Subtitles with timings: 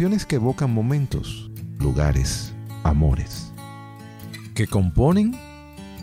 [0.00, 3.52] que evocan momentos, lugares, amores,
[4.54, 5.38] que componen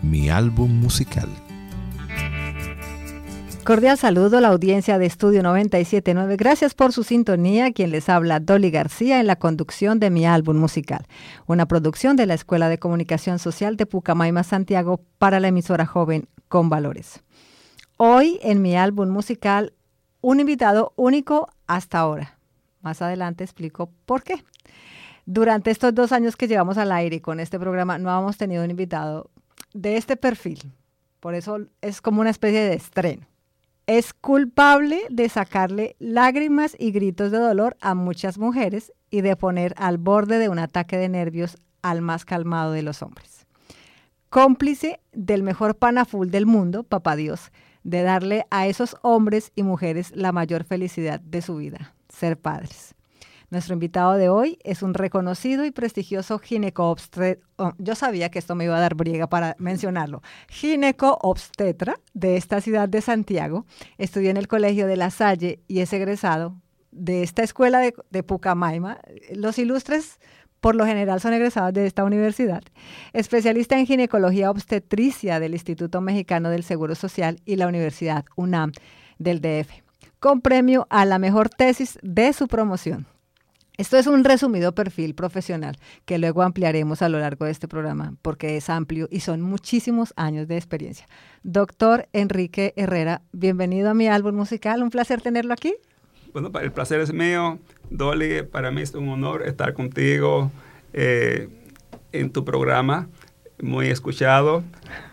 [0.04, 1.28] mi álbum musical.
[3.64, 6.36] Cordial saludo a la audiencia de Estudio 979.
[6.38, 7.74] Gracias por su sintonía.
[7.74, 11.08] Quien les habla, Dolly García, en la conducción de mi álbum musical,
[11.48, 16.28] una producción de la Escuela de Comunicación Social de Pucamaima, Santiago, para la emisora joven
[16.50, 17.24] con valores.
[17.98, 19.74] Hoy en mi álbum musical,
[20.22, 22.37] un invitado único hasta ahora.
[22.88, 24.44] Más adelante explico por qué.
[25.26, 28.72] Durante estos dos años que llevamos al aire con este programa, no hemos tenido un
[28.72, 29.30] invitado
[29.74, 30.72] de este perfil.
[31.20, 33.28] Por eso es como una especie de estreno
[33.88, 39.74] es culpable de sacarle lágrimas y gritos de dolor a muchas mujeres y de poner
[39.78, 43.48] al borde de un ataque de nervios al más calmado de los hombres.
[44.30, 50.12] Cómplice del mejor panaful del mundo, papá Dios, de darle a esos hombres y mujeres
[50.14, 52.96] la mayor felicidad de su vida, ser padres.
[53.50, 57.42] Nuestro invitado de hoy es un reconocido y prestigioso gineco-obstetra.
[57.56, 60.22] Oh, yo sabía que esto me iba a dar briega para mencionarlo.
[60.50, 63.66] Gineco-obstetra de esta ciudad de Santiago.
[63.98, 66.56] Estudió en el Colegio de La Salle y es egresado
[66.92, 69.00] de esta escuela de, de Pucamaima.
[69.34, 70.20] Los ilustres
[70.60, 72.64] por lo general son egresados de esta universidad,
[73.14, 78.74] especialista en ginecología obstetricia del Instituto Mexicano del Seguro Social y la Universidad UNAM
[79.20, 79.87] del DF,
[80.20, 83.08] con premio a la mejor tesis de su promoción.
[83.78, 88.16] Esto es un resumido perfil profesional que luego ampliaremos a lo largo de este programa
[88.24, 91.06] porque es amplio y son muchísimos años de experiencia.
[91.44, 94.82] Doctor Enrique Herrera, bienvenido a mi álbum musical.
[94.82, 95.76] Un placer tenerlo aquí.
[96.34, 97.60] Bueno, el placer es mío.
[97.92, 100.52] Dolly, para mí es un honor estar contigo
[100.94, 101.48] eh,
[102.12, 103.10] en tu programa,
[103.62, 104.64] muy escuchado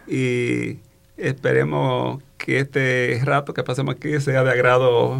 [0.09, 0.79] y
[1.19, 5.19] esperemos que este rato que pasemos aquí sea de agrado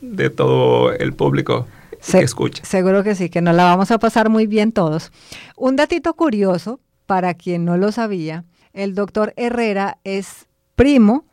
[0.00, 1.66] de todo el público
[2.00, 2.64] se, escucha.
[2.64, 5.10] Seguro que sí, que nos la vamos a pasar muy bien todos.
[5.56, 11.24] Un datito curioso, para quien no lo sabía, el doctor Herrera es primo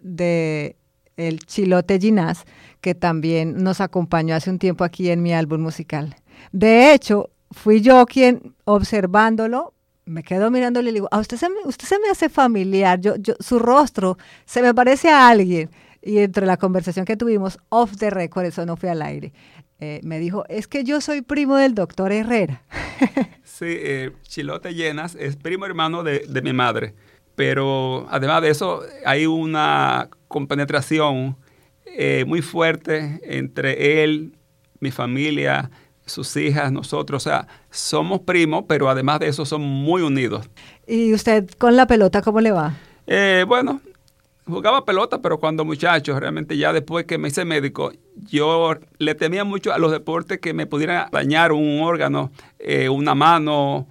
[0.00, 0.76] de
[1.18, 2.44] el Chilote Ginás,
[2.80, 6.16] que también nos acompañó hace un tiempo aquí en mi álbum musical.
[6.52, 9.74] De hecho, fui yo quien, observándolo,
[10.10, 13.00] me quedo mirándole y le digo, a usted se me, usted se me hace familiar,
[13.00, 15.70] yo, yo, su rostro se me parece a alguien.
[16.02, 19.32] Y entre la conversación que tuvimos off the record, eso no fue al aire,
[19.80, 22.62] eh, me dijo, es que yo soy primo del doctor Herrera.
[23.44, 26.94] sí, eh, Chilote Llenas es primo hermano de, de, mi madre,
[27.34, 31.36] pero además de eso hay una compenetración
[31.86, 34.36] eh, muy fuerte entre él,
[34.80, 35.70] mi familia,
[36.10, 40.48] sus hijas, nosotros, o sea, somos primos, pero además de eso somos muy unidos.
[40.86, 42.74] ¿Y usted con la pelota cómo le va?
[43.06, 43.80] Eh, bueno,
[44.46, 47.92] jugaba pelota, pero cuando muchacho, realmente ya después que me hice médico,
[48.28, 53.14] yo le temía mucho a los deportes que me pudieran dañar un órgano, eh, una
[53.14, 53.86] mano,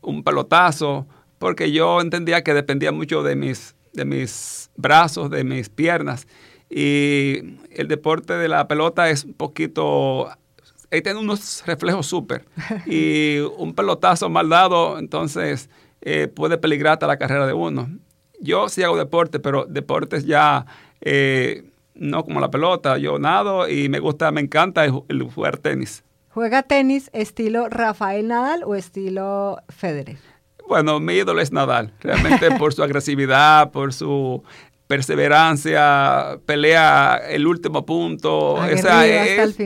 [0.00, 1.06] un pelotazo,
[1.38, 6.28] porque yo entendía que dependía mucho de mis, de mis brazos, de mis piernas.
[6.70, 10.30] Y el deporte de la pelota es un poquito...
[10.92, 12.44] Ahí tiene unos reflejos súper.
[12.86, 15.70] Y un pelotazo mal dado, entonces
[16.02, 17.88] eh, puede peligrar hasta la carrera de uno
[18.42, 20.66] yo sí hago deporte, pero deportes ya
[21.00, 22.98] eh, no como la pelota.
[22.98, 26.04] Yo nado y me gusta, me encanta el, jugar tenis.
[26.28, 30.18] ¿Juega tenis estilo Rafael Nadal o estilo Federer?
[30.68, 34.42] Bueno, mi ídolo es Nadal, realmente por su agresividad, por su
[34.86, 38.64] perseverancia, pelea el último punto.
[38.64, 38.84] Es,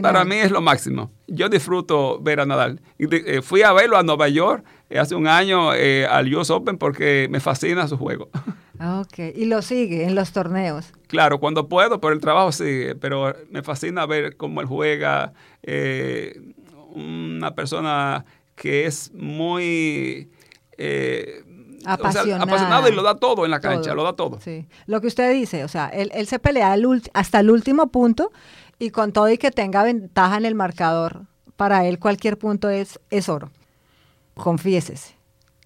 [0.00, 1.10] para mí es lo máximo.
[1.28, 2.80] Yo disfruto ver a Nadal.
[2.98, 6.78] Eh, fui a verlo a Nueva York eh, hace un año eh, al US Open
[6.78, 8.28] porque me fascina su juego.
[8.78, 10.92] Ok, y lo sigue en los torneos.
[11.06, 15.32] Claro, cuando puedo, pero el trabajo sigue, pero me fascina ver cómo él juega.
[16.94, 20.28] una persona que es muy
[21.86, 22.88] apasionado.
[22.88, 24.38] y lo da todo en la cancha, lo da todo.
[24.40, 24.66] Sí.
[24.86, 26.76] Lo que usted dice, o sea, él, se pelea
[27.14, 28.32] hasta el último punto
[28.78, 31.22] y con todo y que tenga ventaja en el marcador,
[31.56, 33.50] para él cualquier punto es, es oro.
[34.34, 35.16] Confiésese.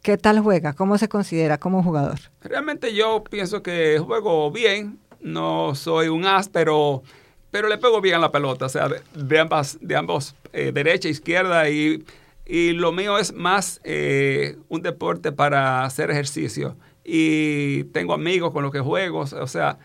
[0.03, 0.73] ¿Qué tal juega?
[0.73, 2.19] ¿Cómo se considera como jugador?
[2.41, 4.99] Realmente yo pienso que juego bien.
[5.21, 7.03] No soy un as, pero,
[7.51, 8.67] pero le pego bien la pelota.
[8.67, 12.05] O sea, de, ambas, de ambos, eh, derecha, izquierda y
[12.51, 16.77] y lo mío es más eh, un deporte para hacer ejercicio.
[17.05, 19.79] Y tengo amigos con los que juego, o sea,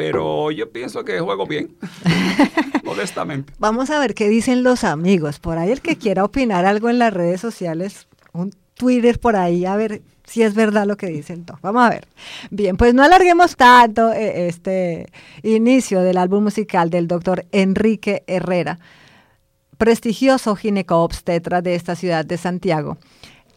[0.00, 1.76] pero yo pienso que juego bien,
[2.84, 3.52] modestamente.
[3.58, 5.38] Vamos a ver qué dicen los amigos.
[5.38, 9.66] Por ahí el que quiera opinar algo en las redes sociales, un Twitter por ahí,
[9.66, 11.60] a ver si es verdad lo que dicen todos.
[11.60, 12.08] Vamos a ver.
[12.50, 15.12] Bien, pues no alarguemos tanto eh, este
[15.42, 18.78] inicio del álbum musical del doctor Enrique Herrera,
[19.76, 22.96] prestigioso gineco-obstetra de esta ciudad de Santiago,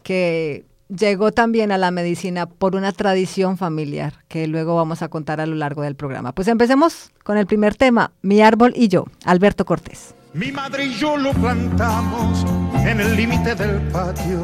[0.02, 5.40] que llegó también a la medicina por una tradición familiar que luego vamos a contar
[5.40, 6.32] a lo largo del programa.
[6.32, 10.14] Pues empecemos con el primer tema, Mi árbol y yo, Alberto Cortés.
[10.34, 12.44] Mi madre y yo lo plantamos
[12.84, 14.42] en el límite del patio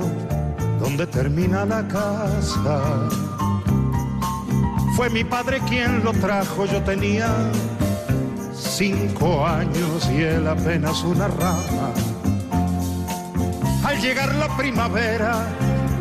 [0.80, 3.08] donde termina la casa.
[4.96, 7.28] Fue mi padre quien lo trajo, yo tenía
[8.54, 11.92] cinco años y él apenas una rama.
[13.84, 15.46] Al llegar la primavera,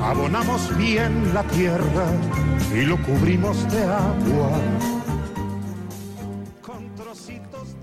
[0.01, 2.07] abonamos bien la tierra
[2.73, 4.59] y lo cubrimos de agua.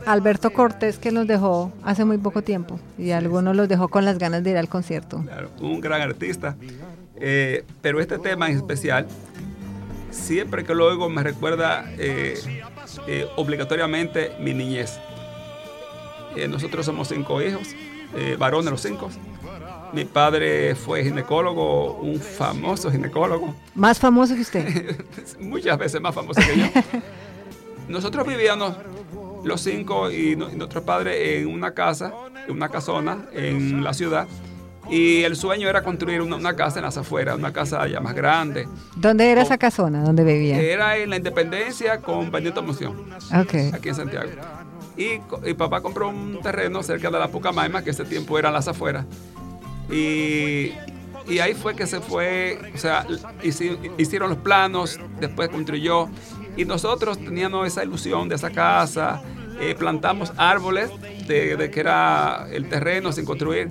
[0.07, 4.19] Alberto Cortés que nos dejó hace muy poco tiempo y algunos los dejó con las
[4.19, 5.21] ganas de ir al concierto.
[5.23, 6.57] Claro, un gran artista.
[7.17, 9.07] Eh, pero este tema en especial,
[10.11, 12.39] siempre que lo oigo me recuerda eh,
[13.09, 14.99] eh, obligatoriamente mi niñez.
[16.49, 17.75] nosotros somos cinco hijos,
[18.39, 19.11] varones los cinco.
[19.97, 23.55] Mi padre fue ginecólogo, un famoso ginecólogo.
[23.75, 25.07] ¿Más famoso que usted?
[25.41, 26.67] Muchas veces más famoso que yo.
[27.89, 28.77] Nosotros vivíamos
[29.43, 32.13] los cinco y, nuestro padre en una casa,
[32.47, 34.29] en una casona en la ciudad.
[34.91, 38.69] Y el sueño era construir una, casa en las afueras, una casa ya más grande.
[38.97, 40.03] ¿Dónde era esa casona?
[40.03, 40.61] ¿Dónde vivía?
[40.61, 43.07] Era en la Independencia con Benito Moción.
[43.45, 43.71] Okay.
[43.73, 44.29] Aquí en Santiago.
[44.95, 48.69] Y, y, papá compró un terreno cerca de la Pucamaima, que ese tiempo eran las
[48.69, 49.07] afueras.
[49.91, 50.73] Y,
[51.41, 53.07] ahí fue que se fue, o sea,
[53.99, 56.09] hicieron los planos, después construyó.
[56.57, 59.23] Y nosotros teníamos esa ilusión de esa casa,
[59.61, 60.91] eh, plantamos árboles
[61.27, 63.69] de, que era el terreno sin construir.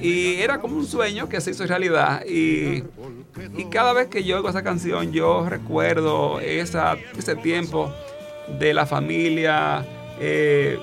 [0.00, 2.24] Y era como un sueño que se hizo realidad.
[2.26, 2.84] Y,
[3.70, 7.92] cada vez que yo oigo esa canción, yo recuerdo ese tiempo
[8.58, 9.86] de la familia.
[10.18, 10.78] Eh,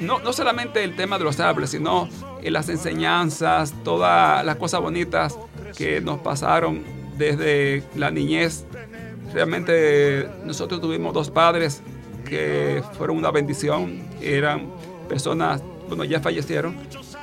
[0.00, 2.08] no, no solamente el tema de los árboles, sino
[2.50, 5.38] las enseñanzas, todas las cosas bonitas
[5.76, 6.82] que nos pasaron
[7.16, 8.64] desde la niñez.
[9.32, 11.82] Realmente nosotros tuvimos dos padres
[12.24, 14.02] que fueron una bendición.
[14.20, 14.70] Eran
[15.08, 16.76] personas, bueno, ya fallecieron,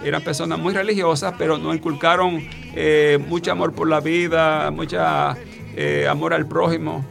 [0.04, 5.36] eran personas muy religiosas, pero nos inculcaron eh, mucho amor por la vida, mucha
[5.75, 7.06] eh, amor al prójimo.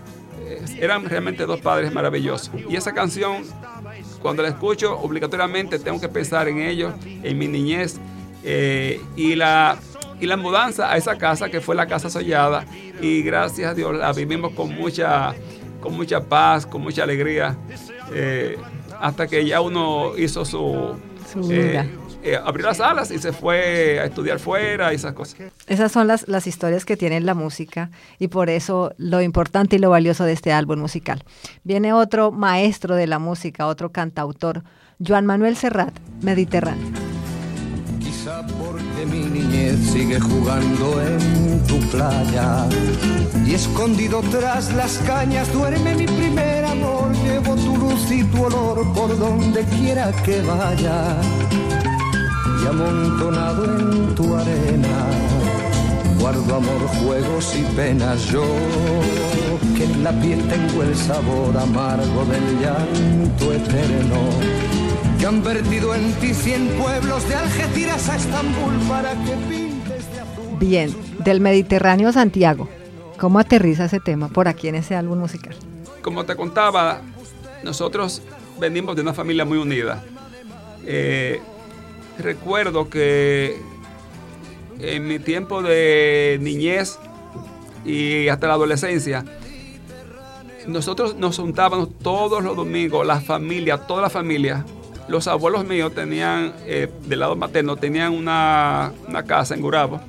[0.80, 2.50] eran realmente dos padres maravillosos.
[2.68, 3.42] Y esa canción,
[4.20, 7.98] cuando la escucho, obligatoriamente tengo que pensar en ellos, en mi niñez.
[8.44, 9.78] Eh, y la
[10.20, 12.64] y la mudanza a esa casa que fue la casa soñada
[13.00, 15.34] y gracias a Dios la vivimos con mucha
[15.80, 17.56] con mucha paz, con mucha alegría,
[18.12, 18.58] eh,
[19.00, 20.96] hasta que ya uno hizo su...
[21.50, 21.88] Eh,
[22.32, 25.36] eh, abrió las alas y se fue a estudiar fuera y esas cosas.
[25.66, 29.78] Esas son las, las historias que tiene la música y por eso lo importante y
[29.78, 31.24] lo valioso de este álbum musical.
[31.64, 34.62] Viene otro maestro de la música, otro cantautor,
[35.04, 37.08] Joan Manuel Serrat, Mediterráneo
[38.58, 42.66] porque mi niñez sigue jugando en tu playa.
[43.46, 47.12] Y escondido tras las cañas duerme mi primer amor.
[47.24, 51.16] Llevo tu luz y tu olor por donde quiera que vaya.
[56.28, 58.26] Guardo amor, juegos y penas.
[58.26, 58.44] Yo
[59.74, 64.16] que en la piel tengo el sabor amargo del llanto eterno
[65.18, 70.20] que han vertido en ti cien pueblos de Algeciras a Estambul para que pintes de
[70.20, 70.58] azul.
[70.60, 70.94] Bien,
[71.24, 72.68] del Mediterráneo a Santiago.
[73.18, 75.56] ¿Cómo aterriza ese tema por aquí en ese álbum musical?
[76.02, 77.00] Como te contaba,
[77.64, 78.20] nosotros
[78.60, 80.04] venimos de una familia muy unida.
[80.84, 81.40] Eh,
[82.18, 83.77] recuerdo que
[84.80, 86.98] en mi tiempo de niñez
[87.84, 89.24] y hasta la adolescencia,
[90.66, 94.64] nosotros nos juntábamos todos los domingos, la familia, toda la familia,
[95.08, 98.92] los abuelos míos tenían, eh, del lado materno, tenían una,
[99.26, 100.00] casa en Gurabo,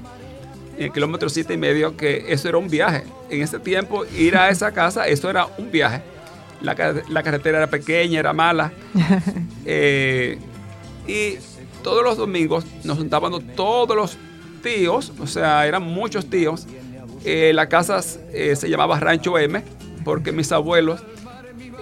[0.78, 3.06] en el kilómetro siete y medio, que eso era un viaje.
[3.30, 6.02] En ese tiempo, ir a esa casa, eso era un viaje.
[6.62, 8.72] La, carretera era pequeña, era mala.
[9.72, 10.40] Eh,
[11.06, 11.36] y
[11.84, 14.18] todos los domingos nos juntábamos todos los
[14.62, 16.68] tíos, o sea, eran muchos tíos.
[17.26, 19.62] Eh, la casa se llamaba Rancho M,
[20.06, 21.02] porque mis abuelos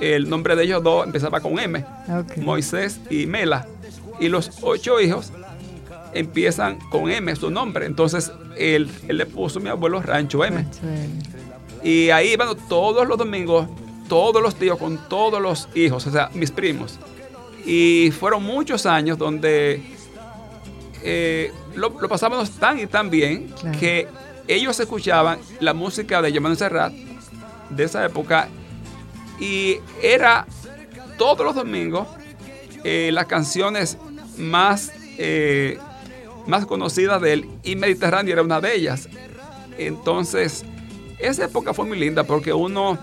[0.01, 1.83] el nombre de ellos dos empezaba con M,
[2.37, 3.67] Moisés y Mela.
[4.19, 5.31] Y los ocho hijos
[6.13, 7.85] empiezan con M, su nombre.
[7.85, 10.65] Entonces él, le puso a mi abuelo Rancho M.
[11.83, 13.67] Y ahí iban todos los domingos
[14.07, 16.97] todos los tíos con todos los hijos, o sea, mis primos.
[17.65, 19.83] Y fueron muchos años donde
[21.03, 24.07] eh, lo, pasábamos tan y tan bien que
[24.47, 26.93] ellos escuchaban la música de Yamano Serrat
[27.69, 28.47] de esa época
[29.39, 30.47] y era
[31.17, 32.07] todos los domingos
[32.83, 33.97] eh, las canciones
[34.37, 35.77] más, eh,
[36.45, 39.09] más conocidas de él y Mediterráneo era una de ellas.
[39.77, 40.63] Entonces,
[41.19, 42.97] esa época fue muy linda porque uno,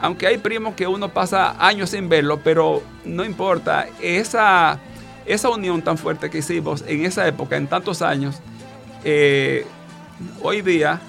[0.00, 4.78] aunque hay primos que uno pasa años sin verlo, pero no importa, esa,
[5.26, 8.40] esa unión tan fuerte que hicimos en esa época, en tantos años,
[9.04, 9.66] eh,
[10.42, 11.00] hoy día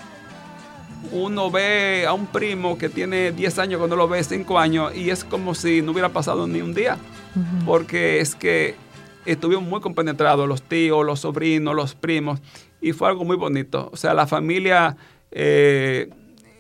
[1.12, 5.10] uno ve a un primo que tiene 10 años cuando lo ve 5 años y
[5.10, 6.98] es como si no hubiera pasado ni un día,
[7.66, 8.76] porque es que
[9.26, 12.40] estuvimos muy compenetrados, los tíos, los sobrinos, los primos,
[12.82, 13.90] y fue algo muy bonito.
[13.92, 14.98] O sea, la familia
[15.32, 16.10] eh,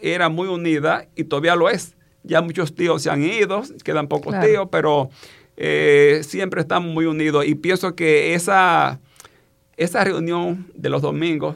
[0.01, 1.95] era muy unida y todavía lo es.
[2.23, 5.09] Ya muchos tíos se han ido, quedan pocos tíos, pero
[5.57, 8.99] eh, siempre estamos muy unidos y pienso que esa,
[9.77, 11.55] esa reunión de los domingos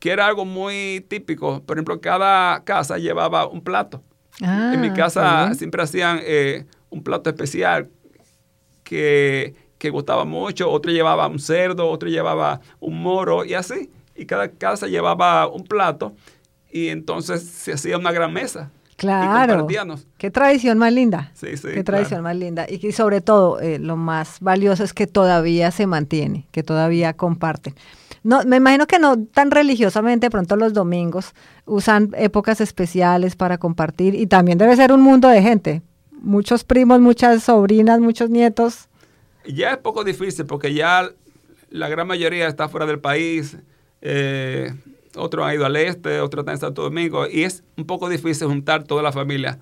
[0.00, 1.62] que era algo muy típico.
[1.62, 4.02] Por ejemplo, cada casa llevaba un plato.
[4.40, 7.88] en mi ah, casa siempre hacían eh, un plato especial
[8.82, 9.54] que,
[9.92, 10.70] gustaba mucho.
[10.70, 13.90] Otro llevaba un cerdo, otro llevaba un moro y así.
[14.16, 16.14] Y cada casa llevaba un plato
[16.70, 18.70] y entonces se hacía una gran mesa.
[19.00, 19.66] Claro.
[20.18, 21.30] Qué tradición más linda.
[21.32, 21.68] Sí, sí.
[21.72, 22.66] Qué tradición más linda.
[22.68, 27.74] Y sobre todo, eh, lo más valioso es que todavía se mantiene, que todavía comparten.
[28.24, 31.32] No, me imagino que no tan religiosamente, pronto los domingos
[31.64, 35.80] usan épocas especiales para compartir y también debe ser un mundo de gente.
[36.12, 38.90] Muchos primos, muchas sobrinas, muchos nietos.
[39.46, 41.08] Ya es poco difícil porque ya
[41.70, 43.56] la gran mayoría está fuera del país.
[44.02, 44.74] Eh,
[45.16, 48.48] otros han ido al este, otros están en Santo Domingo y es un poco difícil
[48.48, 49.58] juntar toda la familia.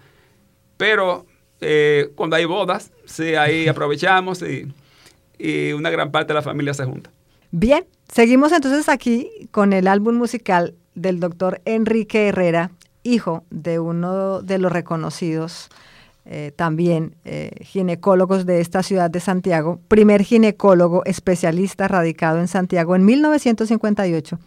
[0.76, 1.26] Pero
[1.60, 4.72] eh, cuando hay bodas, sí, ahí aprovechamos y,
[5.38, 7.10] y una gran parte de la familia se junta.
[7.50, 14.42] Bien, seguimos entonces aquí con el álbum musical del doctor Enrique Herrera, hijo de uno
[14.42, 15.70] de los reconocidos
[16.30, 22.94] eh, también eh, ginecólogos de esta ciudad de Santiago, primer ginecólogo especialista radicado en Santiago
[22.94, 24.38] en 1958,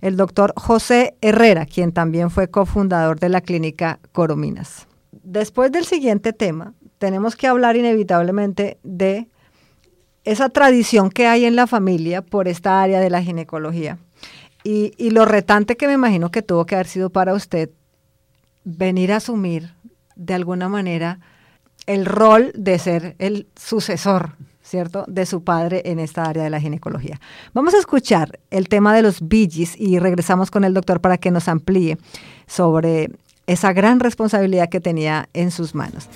[0.00, 4.86] el doctor José Herrera, quien también fue cofundador de la clínica Corominas.
[5.22, 9.28] Después del siguiente tema, tenemos que hablar inevitablemente de
[10.24, 13.98] esa tradición que hay en la familia por esta área de la ginecología
[14.68, 17.70] y, lo retante que me imagino que tuvo que haber sido para usted
[18.64, 19.74] venir a asumir
[20.16, 21.20] de alguna manera
[21.86, 24.32] el rol de ser el sucesor,
[24.76, 27.18] ¿cierto?, de su padre en esta área de la ginecología.
[27.54, 31.30] Vamos a escuchar el tema de los billys y regresamos con el doctor para que
[31.30, 31.96] nos amplíe
[32.46, 33.10] sobre
[33.46, 36.10] esa gran responsabilidad que tenía en sus manos.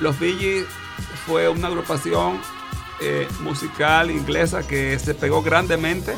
[0.00, 0.64] Los Bee
[1.26, 2.40] fue una agrupación
[3.00, 6.14] eh, musical inglesa que se pegó grandemente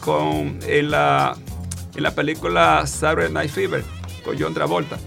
[0.00, 1.36] con, en, la,
[1.94, 3.84] en la película Saturday Night Fever
[4.24, 4.98] con John Travolta.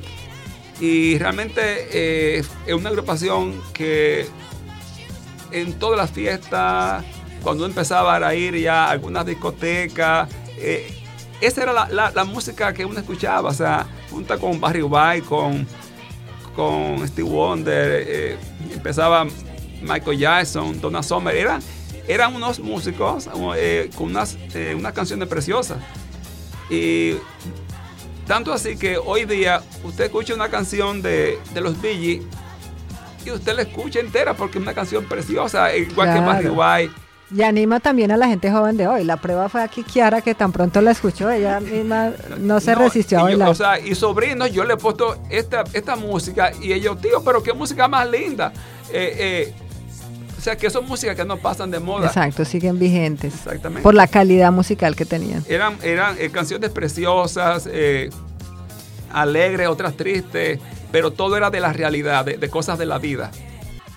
[0.80, 4.28] Y realmente eh, es una agrupación que
[5.52, 7.04] en todas las fiestas,
[7.44, 10.96] cuando empezaba a ir ya a algunas discotecas, eh,
[11.42, 15.66] esa era la, la, música que uno escuchaba, o sea, junta con Barry White, con
[16.60, 18.38] con Steve Wonder, eh,
[18.74, 19.26] empezaba
[19.82, 21.62] Michael Jackson, Donna Summer, eran,
[22.06, 25.78] eran unos músicos eh, con unas, eh, unas canciones preciosas.
[26.70, 27.14] Y
[28.28, 32.28] tanto así que hoy día usted escucha una canción de, los Bee
[33.26, 36.94] y usted la escucha entera porque es una canción preciosa, igual que Barry White
[37.32, 39.04] y anima también a la gente joven de hoy.
[39.04, 43.20] La prueba fue aquí Kiara, que tan pronto la escuchó, ella misma no se resistió
[43.20, 43.50] a bailar.
[43.50, 47.44] o sea, y sobrinos, yo le he puesto esta, esta música y ellos, tío, pero
[47.44, 48.52] qué música más linda.
[48.92, 49.54] Eh, eh,
[50.38, 52.08] o sea, que son músicas que no pasan de moda.
[52.08, 53.34] Exacto, siguen vigentes.
[53.34, 53.84] Exactamente.
[53.84, 55.44] Por la calidad musical que tenían.
[55.50, 57.70] Eran, eran eh, canciones preciosas,
[59.12, 60.60] alegres, otras tristes,
[60.92, 63.32] pero todo era de la realidad, de cosas de la vida.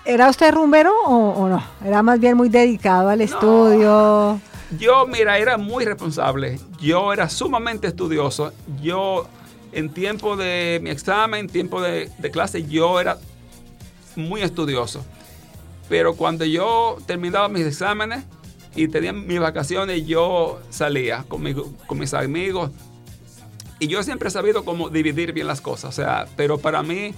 [0.04, 1.62] ¿Era usted rumbero o, no?
[1.85, 4.40] Era más bien muy dedicado al estudio.
[4.78, 6.59] Yo, mira, era muy responsable.
[6.80, 8.52] Yo era sumamente estudioso.
[8.80, 9.28] Yo,
[9.71, 13.18] en tiempo de mi examen, en tiempo de, clase, yo era
[14.16, 15.04] muy estudioso.
[15.88, 18.25] Pero cuando yo terminaba mis exámenes
[18.75, 21.44] y tenía mis vacaciones, yo salía con,
[21.87, 22.71] con mis amigos
[23.78, 27.12] Y yo siempre he sabido cómo dividir bien las cosas, o sea, pero para mí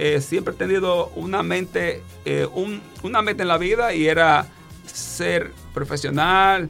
[0.00, 4.46] eh, siempre he tenido una mente, eh, un- una meta en la vida y era
[4.86, 6.68] ser profesional.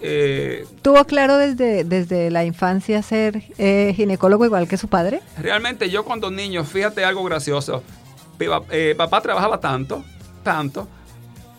[0.00, 3.40] eh, ¿Tuvo claro desde, desde la infancia ser
[3.94, 5.20] ginecólogo igual que su padre?
[5.38, 7.82] realmente yo cuando niño, fíjate algo gracioso,
[8.96, 10.04] papá trabajaba tanto,
[10.42, 10.88] tanto,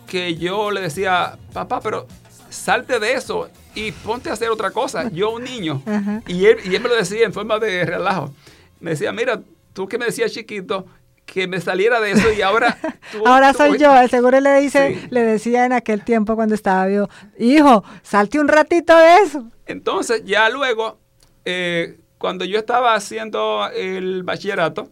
[0.06, 2.06] que yo le decía, papá, pero
[2.50, 5.10] salte de eso y ponte a hacer otra cosa.
[5.12, 5.82] Yo un niño.
[6.28, 8.32] Y él, y él me lo decía en forma de relajo.
[8.80, 9.40] Me decía, mira,
[9.72, 10.86] tú que me decías chiquito
[11.26, 12.78] que me saliera de eso y ahora
[13.12, 13.26] tú...
[13.26, 15.08] Ahora tú- soy yo, el seguro le dice, Sí.
[15.10, 19.44] le decía en aquel tiempo cuando estaba vivo, hijo, salte un ratito de eso.
[19.66, 20.98] Entonces, ya luego,
[21.44, 24.88] eh, cuando yo estaba haciendo el bachillerato,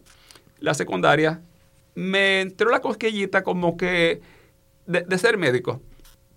[0.59, 1.41] la secundaria,
[1.95, 4.21] me entró la cosquillita como que
[4.85, 5.81] de, de ser médico.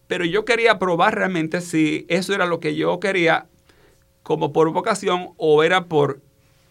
[0.06, 3.46] Pero yo quería probar realmente si eso era lo que yo quería
[4.22, 6.20] como por vocación o era por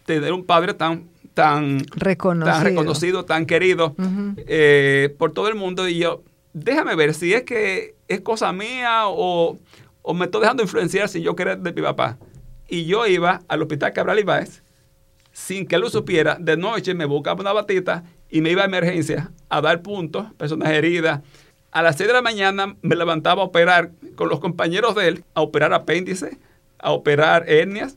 [0.06, 1.08] tener un padre tan,
[1.38, 2.52] tan, Reconocido.
[2.52, 3.94] tan reconocido, tan querido
[4.38, 5.88] eh, por todo el mundo.
[5.88, 9.56] Y yo, déjame ver si es que es cosa mía o,
[10.02, 12.18] o me estoy dejando influenciar sin yo querer de mi papá.
[12.68, 14.64] Y yo iba al hospital Cabral Ibáez,
[15.32, 18.66] sin que él lo supiera, de noche me buscaba una batita y me iba a
[18.66, 21.20] emergencia a dar puntos, personas heridas.
[21.70, 25.24] A las 6 de la mañana me levantaba a operar con los compañeros de él,
[25.34, 26.36] a operar apéndice,
[26.80, 27.96] a operar hernias,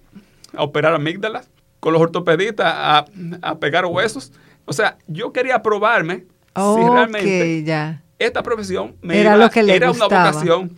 [0.56, 1.50] a operar amígdalas,
[1.82, 3.06] con los ortopedistas a,
[3.42, 4.32] a pegar huesos.
[4.66, 8.04] O sea, yo quería probarme si realmente ya.
[8.20, 10.22] esta profesión me Era iba- lo que le era gustaba.
[10.22, 10.72] una vocación.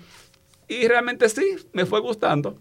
[0.67, 2.57] Y realmente sí, me fue gustando.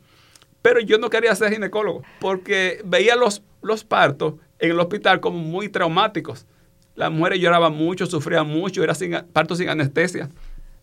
[0.60, 5.38] Pero yo no quería ser ginecólogo porque veía los, los partos en el hospital como
[5.38, 6.46] muy traumáticos.
[6.94, 10.28] Las mujeres lloraban mucho, sufrían mucho, era sin, parto sin anestesia.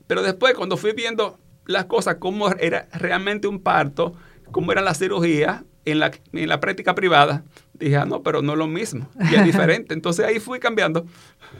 [0.07, 4.15] Pero después, cuando fui viendo las cosas, cómo era realmente un parto,
[4.51, 8.53] cómo era la cirugía en la, en la práctica privada, dije, ah, no, pero no
[8.53, 9.93] es lo mismo, y es diferente.
[9.93, 11.05] Entonces ahí fui cambiando.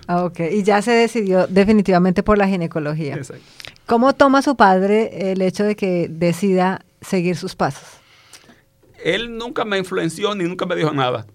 [0.07, 3.15] Ah, Ok, y ya se decidió definitivamente por la ginecología.
[3.15, 3.43] Exacto.
[3.85, 7.83] ¿Cómo toma su padre el hecho de que decida seguir sus pasos?
[9.03, 11.25] él nunca me influenció ni nunca me dijo nada.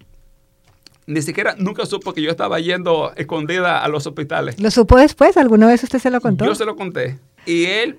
[1.06, 4.60] Ni siquiera nunca supo que yo estaba yendo escondida a los hospitales.
[4.60, 5.36] ¿Lo supo después?
[5.36, 6.44] ¿Alguna vez usted se lo contó?
[6.44, 7.18] Yo se lo conté.
[7.46, 7.98] Y él,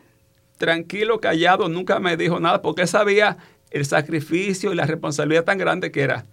[0.57, 3.37] tranquilo, callado, nunca me dijo nada porque él sabía
[3.71, 6.25] el sacrificio y la responsabilidad tan grande que era.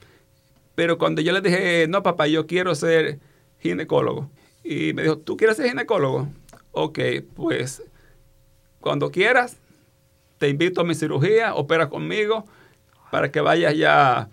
[0.74, 3.18] Pero cuando yo le dije, no, papá, yo quiero ser
[3.58, 4.30] ginecólogo.
[4.64, 6.28] Y me dijo, ¿tú quieres ser ginecólogo?
[6.72, 6.98] Ok,
[7.34, 7.82] pues
[8.80, 9.56] cuando quieras,
[10.38, 12.46] te invito a mi cirugía, opera conmigo
[13.10, 14.28] para que vayas ya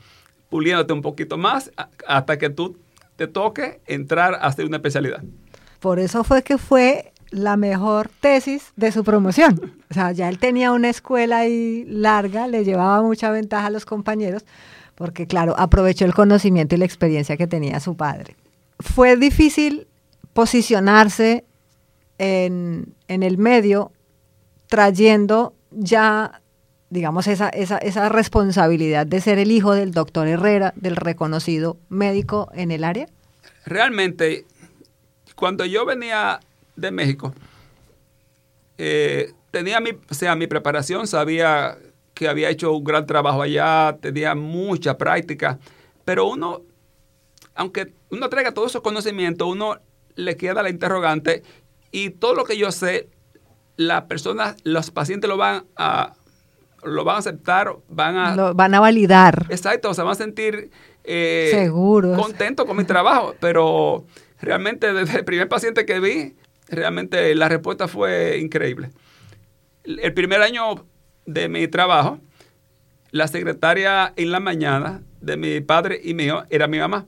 [0.50, 1.72] puliéndote un poquito más
[2.08, 2.78] hasta que tú
[3.16, 5.22] te toque entrar a hacer una especialidad.
[5.80, 9.74] Por eso fue que fue la mejor tesis de su promoción.
[9.90, 13.86] O sea, ya él tenía una escuela ahí larga, le llevaba mucha ventaja a los
[13.86, 14.46] compañeros,
[14.96, 18.36] porque claro, aprovechó el conocimiento y la experiencia que tenía su padre.
[18.80, 19.88] Fue difícil
[20.34, 21.46] posicionarse
[22.18, 23.92] en, en el medio
[24.68, 26.42] trayendo ya,
[26.90, 32.50] digamos, esa, esa, esa responsabilidad de ser el hijo del doctor Herrera, del reconocido médico
[32.54, 33.08] en el área.
[33.66, 34.46] realmente,
[35.36, 36.40] cuando yo venía
[36.80, 37.34] de México,
[38.78, 41.78] eh, tenía mi, o sea, mi preparación, sabía
[42.14, 45.60] que había hecho un gran trabajo allá, tenía mucha práctica,
[46.06, 46.62] pero uno,
[47.56, 49.78] aunque uno traiga todos esos conocimientos, uno
[50.16, 51.44] le queda la interrogante
[51.92, 53.10] y todo lo que yo sé,
[53.78, 56.14] las personas, los pacientes lo van a,
[56.84, 59.46] lo van a aceptar, van a, Lo van a validar.
[59.50, 60.72] Exacto, se van a sentir
[61.04, 62.22] eh, Seguros.
[62.22, 64.06] contentos con mi trabajo, pero
[64.42, 66.36] realmente desde el primer paciente que vi,
[66.70, 68.92] realmente la respuesta fue increíble.
[69.84, 70.86] El primer año
[71.26, 72.20] de mi trabajo,
[73.12, 77.08] la secretaria en la mañana de mi padre y mío era mi mamá.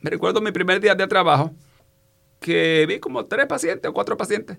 [0.00, 1.52] Me recuerdo mi primer día de trabajo
[2.40, 4.56] que vi como tres pacientes o cuatro pacientes.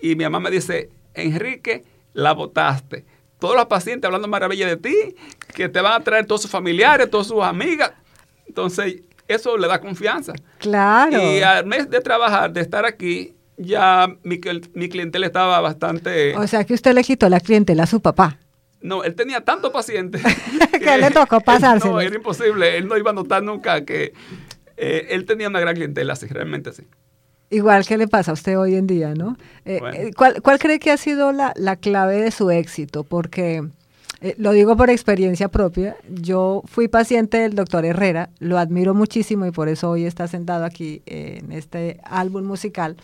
[0.00, 3.04] Y mi mamá me dice, Enrique, la votaste.
[3.38, 5.14] Todos los pacientes hablando maravilla de ti,
[5.54, 7.92] que te van a traer todos sus familiares, todas sus amigas.
[8.46, 10.32] Entonces, eso le da confianza.
[10.58, 11.16] Claro.
[11.22, 14.40] Y al mes de trabajar, de estar aquí, ya mi,
[14.74, 16.36] mi clientela estaba bastante...
[16.36, 18.38] O sea que usted le quitó la clientela a su papá.
[18.80, 20.22] No, él tenía tantos pacientes
[20.72, 21.94] Que le tocó pasárselos.
[21.96, 22.78] No, era imposible.
[22.78, 24.14] Él no iba a notar nunca que
[24.78, 26.84] eh, él tenía una gran clientela, sí, realmente sí.
[27.50, 29.36] Igual que le pasa a usted hoy en día, ¿no?
[29.64, 29.96] Eh, Bueno.
[29.96, 33.02] eh, ¿cuál, cuál cree que ha sido la, la clave de su éxito?
[33.04, 33.62] Porque,
[34.22, 39.46] eh, lo digo por experiencia propia, yo fui paciente del doctor Herrera, lo admiro muchísimo
[39.46, 42.96] y por eso hoy está sentado aquí en este álbum musical.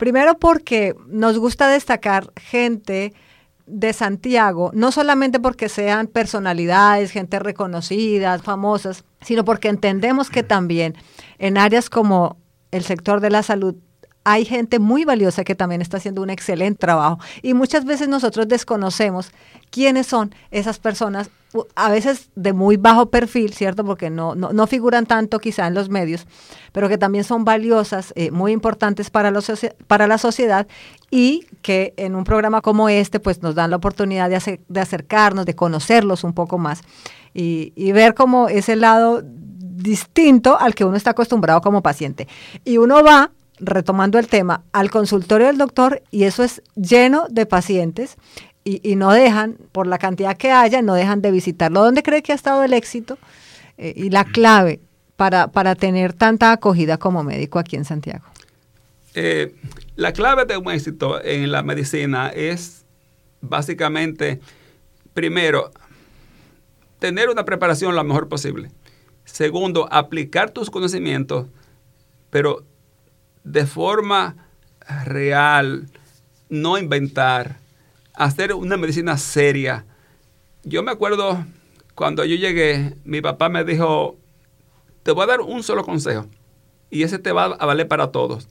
[0.00, 3.12] Primero porque nos gusta destacar gente
[3.66, 10.94] de Santiago, no solamente porque sean personalidades, gente reconocida, famosas, sino porque entendemos que también
[11.38, 12.38] en áreas como
[12.70, 13.74] el sector de la salud
[14.24, 17.18] hay gente muy valiosa que también está haciendo un excelente trabajo.
[17.42, 19.32] Y muchas veces nosotros desconocemos
[19.70, 21.30] quiénes son esas personas,
[21.74, 23.84] a veces de muy bajo perfil, ¿cierto?
[23.84, 26.26] Porque no, no, figuran tanto quizá en los medios,
[26.72, 29.50] pero que también son valiosas, eh, muy importantes para, los,
[29.86, 30.68] para la sociedad
[31.10, 35.46] y que en un programa como este pues nos dan la oportunidad de, de acercarnos,
[35.46, 36.82] de conocerlos un poco más
[37.34, 42.28] y, y ver cómo ese lado distinto al que uno está acostumbrado como paciente.
[42.64, 43.30] Y uno va
[43.60, 48.16] retomando el tema, al consultorio del doctor y eso es lleno de pacientes
[48.62, 51.82] y, no dejan, por la cantidad que haya, no dejan de visitarlo.
[51.82, 53.18] ¿Dónde cree que ha estado el éxito
[53.78, 54.80] eh, y la clave
[55.16, 58.24] para, para, tener tanta acogida como médico aquí en Santiago?
[59.14, 59.54] Eh,
[59.96, 62.84] la clave de un éxito en la medicina es
[63.40, 64.40] básicamente,
[65.14, 65.70] primero,
[66.98, 68.70] tener una preparación lo mejor posible.
[69.24, 71.46] Segundo, aplicar tus conocimientos,
[72.30, 72.64] pero
[73.44, 74.36] de forma
[75.04, 75.88] real,
[76.48, 77.56] no inventar,
[78.14, 79.86] hacer una medicina seria.
[80.62, 81.44] Yo me acuerdo
[81.94, 84.16] cuando yo llegué, mi papá me dijo,
[85.02, 86.26] te voy a dar un solo consejo
[86.90, 88.48] y ese te va a valer para todos.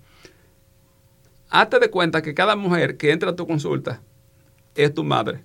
[1.50, 4.02] Hazte de cuenta que cada mujer que entra a tu consulta
[4.76, 5.44] es tu madre,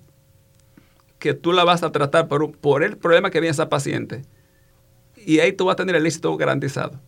[1.19, 4.23] que tú la vas a tratar por, por el problema que viene esa paciente
[5.25, 6.99] y ahí tú vas a tener el éxito garantizado.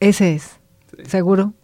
[0.00, 0.58] Ese es.
[1.06, 1.54] ¿Seguro?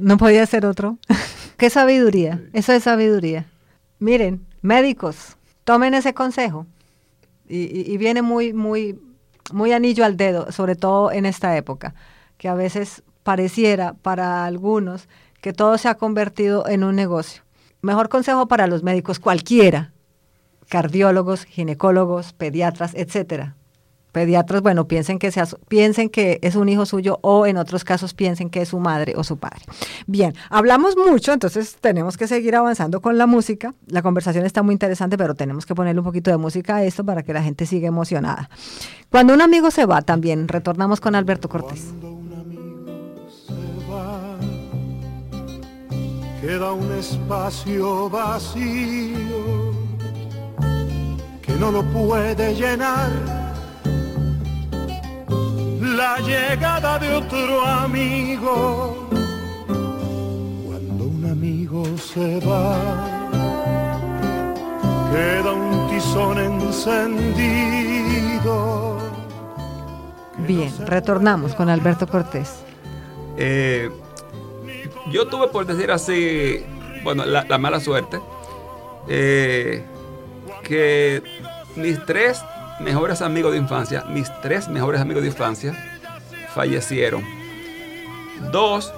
[0.00, 0.98] No podía ser otro.
[1.56, 2.42] Qué sabiduría.
[2.52, 3.46] Eso es sabiduría.
[3.98, 6.66] Miren, médicos, tomen ese consejo.
[7.50, 9.00] Y, viene muy, muy,
[9.52, 11.94] muy anillo al dedo, sobre todo en esta época,
[12.36, 15.08] que a veces pareciera para algunos
[15.40, 17.42] que todo se ha convertido en un negocio.
[17.80, 19.92] Mejor consejo para los médicos, cualquiera,
[20.68, 23.57] cardiólogos, ginecólogos, pediatras, etcétera
[24.18, 28.14] pediatras, bueno, piensen que, sea, piensen que es un hijo suyo o en otros casos
[28.14, 29.60] piensen que es su madre o su padre.
[30.08, 33.74] Bien, hablamos mucho, entonces tenemos que seguir avanzando con la música.
[33.86, 37.04] La conversación está muy interesante, pero tenemos que ponerle un poquito de música a esto
[37.04, 38.50] para que la gente siga emocionada.
[39.08, 41.84] Cuando un amigo se va, también retornamos con Alberto Cortés.
[42.00, 43.54] Cuando un amigo se
[43.88, 44.36] va,
[46.40, 49.70] queda un espacio vacío
[51.40, 53.47] que no lo puede llenar
[55.96, 59.08] la llegada de otro amigo.
[60.66, 62.76] Cuando un amigo se va,
[65.12, 67.68] queda un tizón encendido.
[70.38, 72.56] Bien, retornamos con Alberto Cortés.
[73.36, 73.90] Eh,
[75.10, 76.64] yo tuve, por decir así,
[77.02, 78.20] bueno, la, mala suerte,
[79.08, 79.84] eh,
[80.62, 81.22] que
[81.76, 82.42] mis tres
[82.80, 85.74] mejores amigos de infancia, mis tres mejores amigos de infancia,
[86.54, 87.24] fallecieron.
[88.52, 88.92] Dos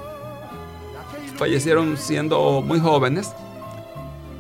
[1.37, 3.33] fallecieron siendo muy jóvenes.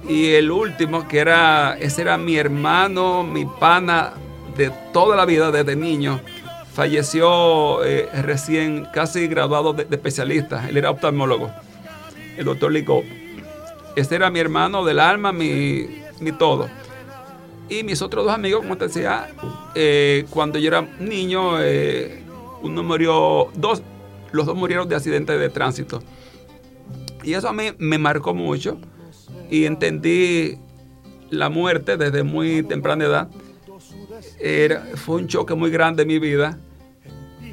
[0.06, 4.14] Y el último, que era, ese era mi hermano, mi pana
[4.56, 6.20] de toda la vida desde niño,
[6.74, 10.68] falleció eh, recién casi graduado de, especialista.
[10.68, 11.50] Él era oftalmólogo,
[12.36, 13.02] el doctor Lico.
[13.96, 16.68] Ese era mi hermano del alma, mi, mi todo.
[17.70, 19.28] Y mis otros dos amigos, como te decía,
[19.76, 22.20] eh, cuando yo era niño, eh,
[22.62, 23.80] uno murió, dos,
[24.32, 26.02] los dos murieron de accidente de tránsito.
[27.22, 28.78] Y eso a mí me marcó mucho
[29.50, 30.58] y entendí
[31.30, 33.28] la muerte desde muy temprana edad.
[34.40, 36.58] Era, fue un choque muy grande en mi vida.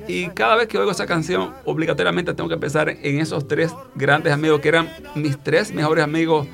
[0.08, 4.34] Y cada vez que oigo esa canción, obligatoriamente tengo que pensar en esos tres grandes
[4.34, 6.48] amigos que eran mis tres mejores amigos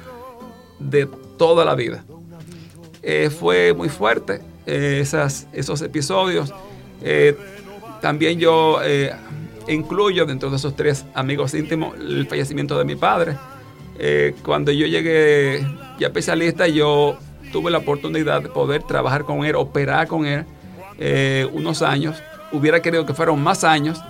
[0.80, 2.04] de toda la vida.
[3.06, 5.04] Eh, fue muy fuerte eh,
[5.52, 6.54] esos episodios.
[7.02, 7.38] Eh,
[8.02, 8.80] también yo
[9.68, 13.38] incluyo dentro de esos tres amigos íntimos el fallecimiento de mi padre.
[14.44, 15.66] cuando yo llegué
[16.00, 17.18] ya especialista, yo
[17.52, 20.46] tuve la oportunidad de poder trabajar con él, operar con él
[21.54, 22.22] unos años.
[22.52, 24.02] Hubiera querido que fueran más años,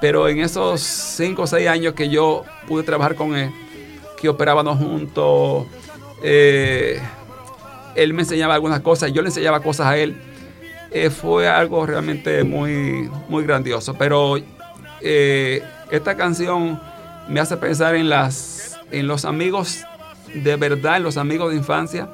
[0.00, 3.50] pero en esos cinco o seis años que yo pude trabajar con él,
[4.20, 5.66] que operábamos juntos,
[7.96, 10.16] él me enseñaba algunas cosas, yo le enseñaba cosas a él.
[10.92, 13.94] Eh, fue algo realmente muy, muy grandioso.
[13.94, 14.36] Pero
[15.00, 16.80] eh, esta canción
[17.28, 19.80] me hace pensar en, las, en los amigos
[20.34, 22.08] de verdad, en los amigos de infancia.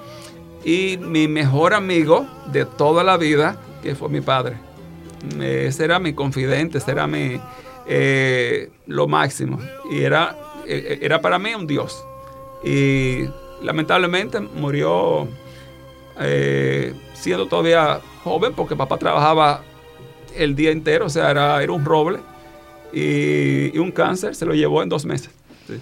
[0.64, 4.57] Y mi mejor amigo de toda la vida, que fue mi padre.
[5.40, 7.40] Ese era mi confidente, ese era mi,
[7.87, 9.59] eh, lo máximo.
[9.90, 12.05] Y era, era para mí un Dios.
[12.64, 13.25] Y
[13.61, 15.29] lamentablemente murió
[16.20, 19.62] eh, siendo todavía joven porque papá trabajaba
[20.37, 22.20] el día entero, o sea, era, era un roble
[22.92, 25.31] y, y un cáncer se lo llevó en dos meses.
[25.66, 25.75] Sí.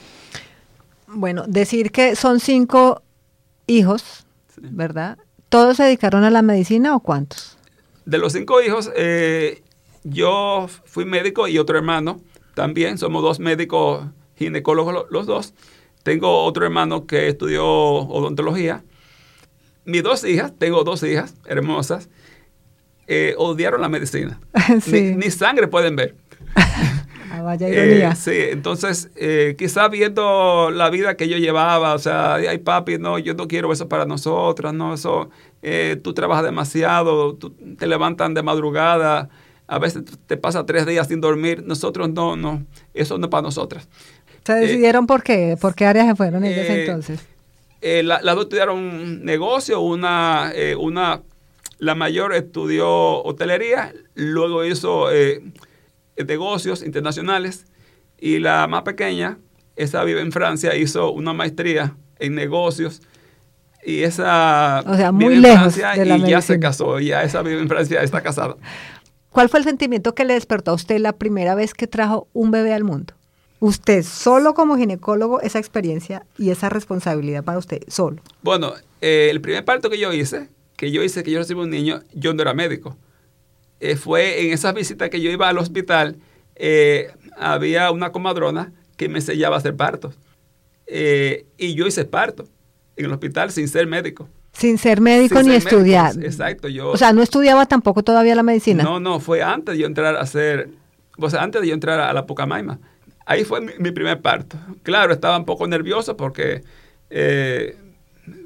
[1.07, 3.03] Bueno, decir que son cinco
[3.67, 4.61] hijos, Sí.
[4.63, 5.19] ¿verdad?
[5.49, 7.57] ¿Todos se dedicaron a la medicina o cuántos?
[8.05, 9.63] De los cinco hijos, eh,
[10.05, 12.21] yo fui médico y otro hermano
[12.55, 12.99] también.
[12.99, 14.05] Somos dos médicos
[14.37, 15.55] ginecólogos lo- los dos.
[16.03, 18.83] Tengo otro hermano que estudió odontología.
[19.85, 22.09] Mis dos hijas, tengo dos hijas hermosas,
[23.07, 24.41] eh, odiaron la medicina.
[24.83, 24.93] Sí.
[25.03, 26.15] Ni, ni sangre pueden ver.
[27.33, 28.17] Ah, vaya Eh, ironía.
[28.17, 33.21] sí, entonces eh, quizá viendo la vida que yo llevaba, o sea, ay papi, no,
[33.21, 35.31] yo no quiero eso para nosotras, no, eso,
[35.63, 39.29] eh, tú trabajas demasiado, tú te levantan de madrugada,
[39.69, 42.65] a veces te pasa tres días sin dormir, nosotros no, no,
[42.95, 43.89] eso no es para nosotras.
[44.45, 45.57] ¿Se decidieron por qué?
[45.61, 47.21] ¿Por qué áreas se fueron ellas entonces?
[47.83, 51.23] Eh, la- las dos estudiaron negocio, una, eh, una,
[51.79, 55.41] la mayor estudió hotelería, luego hizo eh,
[56.27, 57.67] negocios internacionales
[58.19, 59.39] y la más pequeña,
[59.77, 63.01] esa vive en Francia, hizo una maestría en negocios
[63.83, 67.01] y esa O sea, vive muy en lejos Francia de la y ya se casó,
[67.01, 68.57] ya esa vive en Francia, está casada.
[69.31, 72.51] ¿Cuál fue el sentimiento que le despertó a usted la primera vez que trajo un
[72.51, 73.15] bebé al mundo?
[73.61, 78.23] Usted, solo como ginecólogo, esa experiencia y esa responsabilidad para usted, solo.
[78.41, 81.69] Bueno, eh, el primer parto que yo hice, que yo hice que yo recibí un
[81.69, 82.97] niño, yo no era médico.
[83.81, 86.17] Eh, fue en esas visitas que yo iba al hospital,
[86.57, 90.19] eh, había una comadrona que me enseñaba a hacer partos.
[90.87, 92.47] Y yo hice parto
[92.97, 94.27] en el hospital sin ser médico.
[94.53, 96.25] Sin ser médico Sin ni ser estudiar.
[96.25, 96.91] Exacto, yo...
[96.91, 98.83] O sea, no estudiaba tampoco todavía la medicina.
[98.83, 100.71] No, no, fue antes de yo entrar a hacer,
[101.19, 102.81] o sea, antes de yo entrar a la Pucamaima.
[103.31, 104.57] Ahí fue mi, mi primer parto.
[104.83, 106.63] Claro, estaba un poco nervioso porque
[107.11, 107.77] eh,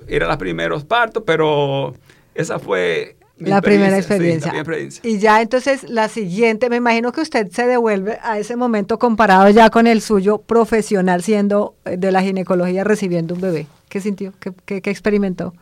[0.06, 1.94] eran los primeros partos, pero
[2.34, 4.52] esa fue mi la primera sí, experiencia.
[4.52, 5.10] la primera experiencia.
[5.10, 9.48] Y ya entonces la siguiente, me imagino que usted se devuelve a ese momento comparado
[9.50, 13.66] ya con el suyo profesional siendo eh, de la ginecología recibiendo un bebé.
[13.88, 14.32] ¿Qué sintió?
[14.40, 15.54] ¿Qué, qué- qué experimentó?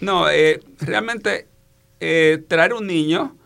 [0.00, 1.46] No, eh, realmente
[2.00, 3.36] eh, traer un niño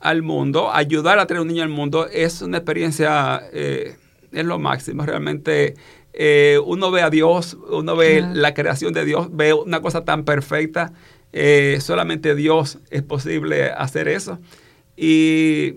[0.00, 3.96] al mundo, ayudar a traer un niño al mundo es una experiencia, eh,
[4.32, 5.04] es lo máximo.
[5.06, 5.74] Realmente
[6.12, 8.34] eh, uno ve a Dios, uno ve Claro.
[8.34, 10.92] la creación de Dios, ve una cosa tan perfecta.
[11.34, 14.38] eh, solamente Dios es posible hacer eso.
[14.96, 15.76] Y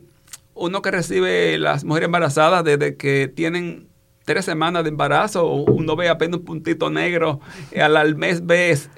[0.54, 3.88] uno que recibe las mujeres embarazadas desde que tienen
[4.26, 7.40] tres semanas de embarazo, uno ve apenas un puntito negro,
[7.72, 8.90] eh, al, al mes ves,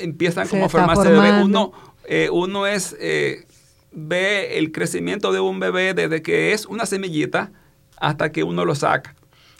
[0.00, 1.08] empiezan Se como a formarse.
[1.44, 1.72] Uno,
[2.32, 3.44] uno es, eh,
[3.92, 7.52] ve el crecimiento de un bebé desde que es una semillita
[8.02, 9.14] hasta que uno lo saca.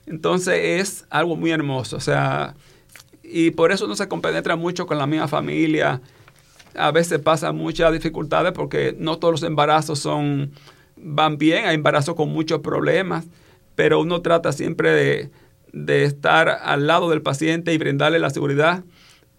[0.05, 2.57] Entonces es algo muy hermoso, o sea,
[3.22, 6.02] y por eso uno se compenetra mucho con la misma familia.
[6.74, 10.50] A veces pasa muchas dificultades porque no todos los embarazos son
[10.96, 13.26] van bien, hay embarazos con muchos problemas,
[13.76, 15.31] pero uno trata siempre de,
[15.72, 18.83] de estar al lado del paciente y brindarle la seguridad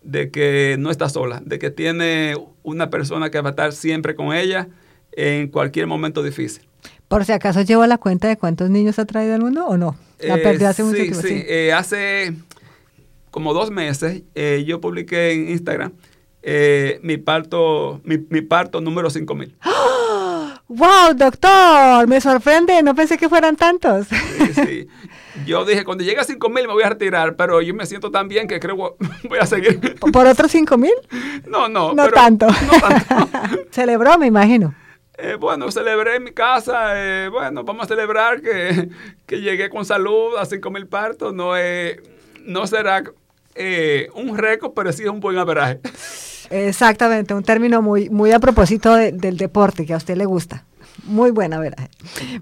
[0.02, 4.16] de que no está sola, de que tiene una persona que va a estar siempre
[4.16, 4.70] con ella
[5.12, 6.64] en cualquier momento difícil.
[7.08, 9.96] Por si acaso llevo la cuenta de cuántos niños ha traído al mundo o no.
[10.20, 11.22] La Eh, perdí hace mucho sí, tiempo.
[11.22, 11.28] sí.
[11.28, 11.44] sí.
[11.48, 12.34] Eh, hace
[13.32, 15.92] como dos meses eh, yo publiqué en Instagram
[16.44, 19.56] eh, mi parto mi, mi parto número 5000.
[20.68, 22.08] ¡Wow, doctor!
[22.08, 24.08] Me sorprende, no pensé que fueran tantos.
[24.08, 24.88] Sí, sí.
[25.46, 28.28] Yo dije, cuando llegue a 5000 me voy a retirar, pero yo me siento tan
[28.28, 29.96] bien que creo que voy a seguir.
[30.00, 30.94] ¿Por otros cinco mil?
[31.48, 31.94] No, no.
[31.94, 32.48] No pero- tanto.
[32.48, 33.30] No tanto.
[33.72, 34.74] Celebró, me imagino.
[35.18, 36.94] Eh, bueno, celebré en mi casa.
[36.96, 38.90] eh, bueno, vamos a celebrar que,
[39.26, 41.34] que llegué con salud a 5000 partos.
[41.34, 42.02] No, eh,
[42.46, 43.04] no será
[43.56, 45.80] eh, un récord, pero sí es un buen averaje.
[46.50, 50.66] Exactamente, un término muy, muy a propósito de- del deporte que a usted le gusta.
[51.06, 51.90] Muy buena, ¿verdad?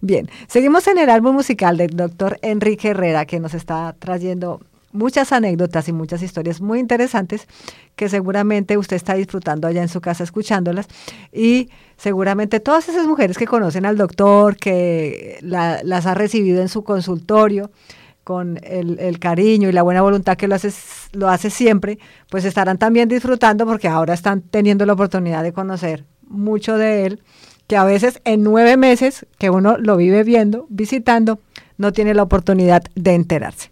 [0.02, 4.60] Bien, seguimos en el álbum musical del doctor Enrique Herrera, que nos está trayendo
[4.94, 7.48] muchas anécdotas y muchas historias muy interesantes
[7.96, 10.88] que seguramente usted está disfrutando allá en su casa escuchándolas
[11.32, 16.70] y seguramente todas esas mujeres que conocen al doctor, que la- las ha recibido en
[16.70, 17.72] su consultorio,
[18.24, 20.72] con el, el cariño y la buena voluntad que lo hace,
[21.14, 21.98] lo hace siempre,
[22.30, 27.24] pues estarán también disfrutando porque ahora están teniendo la oportunidad de conocer mucho de él,
[27.66, 31.40] que a veces en nueve meses que uno lo vive viendo, visitando,
[31.78, 33.72] no tiene la oportunidad de enterarse.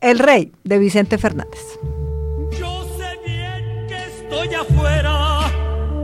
[0.00, 1.78] El Rey de Vicente Fernández.
[2.58, 5.50] Yo sé bien que estoy afuera,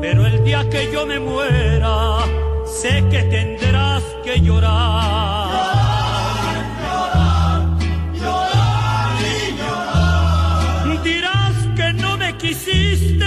[0.01, 2.19] pero el día que yo me muera,
[2.67, 5.45] sé que tendrás que llorar.
[11.05, 11.55] Dirás
[12.39, 13.25] que hiciste,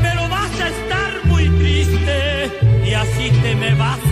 [0.00, 2.50] pero vas a estar muy triste
[2.84, 4.07] y así te me vas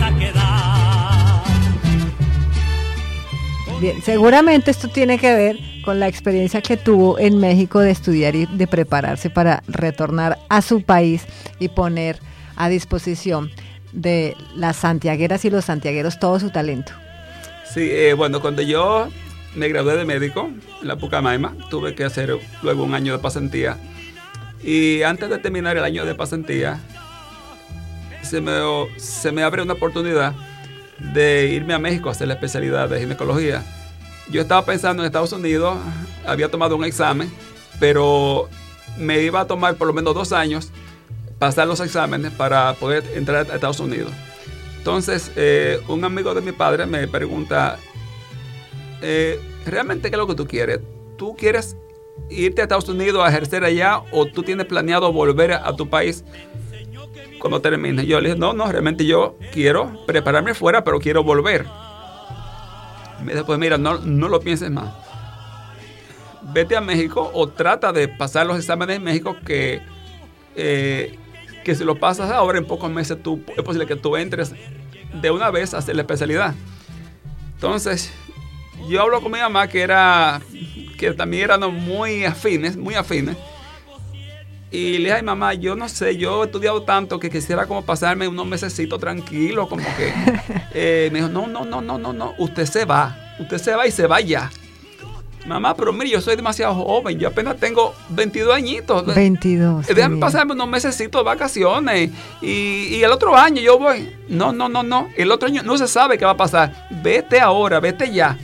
[3.79, 8.35] Bien, seguramente esto tiene que ver con la experiencia que tuvo en México de estudiar
[8.35, 11.25] y de prepararse para retornar a su país
[11.59, 12.19] y poner
[12.55, 13.51] a disposición
[13.93, 16.91] de las santiagueras y los santiagueros todo su talento.
[17.71, 19.09] Sí, eh, bueno, cuando yo
[19.55, 20.49] me gradué de médico
[20.81, 23.77] en la Pucamaima, tuve que hacer luego un año de pasantía.
[24.63, 26.79] Y antes de terminar el año de pasantía,
[28.23, 28.53] se me,
[28.97, 30.33] se me abre una oportunidad
[30.99, 33.63] de irme a México a hacer la especialidad de ginecología.
[34.29, 35.77] Yo estaba pensando en Estados Unidos,
[36.25, 37.31] había tomado un examen,
[37.79, 38.49] pero
[38.97, 40.71] me iba a tomar por lo menos dos años
[41.39, 44.11] pasar los exámenes para poder entrar a Estados Unidos.
[44.77, 47.77] Entonces, eh, un amigo de mi padre me pregunta,
[49.01, 50.79] eh, ¿realmente qué es lo que tú quieres?
[51.17, 51.75] ¿Tú quieres
[52.29, 56.23] irte a Estados Unidos a ejercer allá o tú tienes planeado volver a, tu país
[57.39, 58.05] cuando termine?
[58.05, 61.65] Yo le dije, no, no, realmente yo quiero prepararme fuera, pero quiero volver.
[63.23, 64.93] Me dijo, pues mira, no, no lo pienses más.
[66.53, 69.81] Vete a México o trata de pasar los exámenes en México que
[70.55, 71.17] eh,
[71.67, 74.53] que si lo pasas ahora en pocos meses tú, es posible que tú entres
[75.21, 76.55] de una vez a hacer la especialidad.
[77.55, 78.09] Entonces,
[78.87, 80.41] yo hablo con mi mamá que era
[80.97, 83.35] que también eran muy afines, muy afines.
[84.69, 87.83] Y le dije, ay mamá, yo no sé, yo he estudiado tanto que quisiera como
[87.85, 90.13] pasarme unos mesecitos tranquilo, como que...
[90.79, 93.87] Eh, me dijo, no, no, no, no, no, no, usted se va, usted se va
[93.87, 94.51] y se va ya.
[95.47, 99.15] Mamá, pero mire, yo soy demasiado joven, yo apenas tengo 22 añitos.
[99.15, 99.87] 22.
[99.87, 104.13] Déjame pasarme unos meses de vacaciones y, el otro año yo voy.
[104.27, 105.07] No, no, no, no.
[105.15, 106.87] El otro año no se sabe qué va a pasar.
[107.01, 108.37] Vete ahora, vete ya.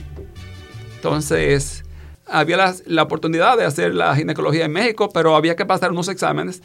[0.96, 1.83] Entonces,
[2.26, 6.62] había la, oportunidad de hacer la ginecología en México, pero había que pasar unos exámenes.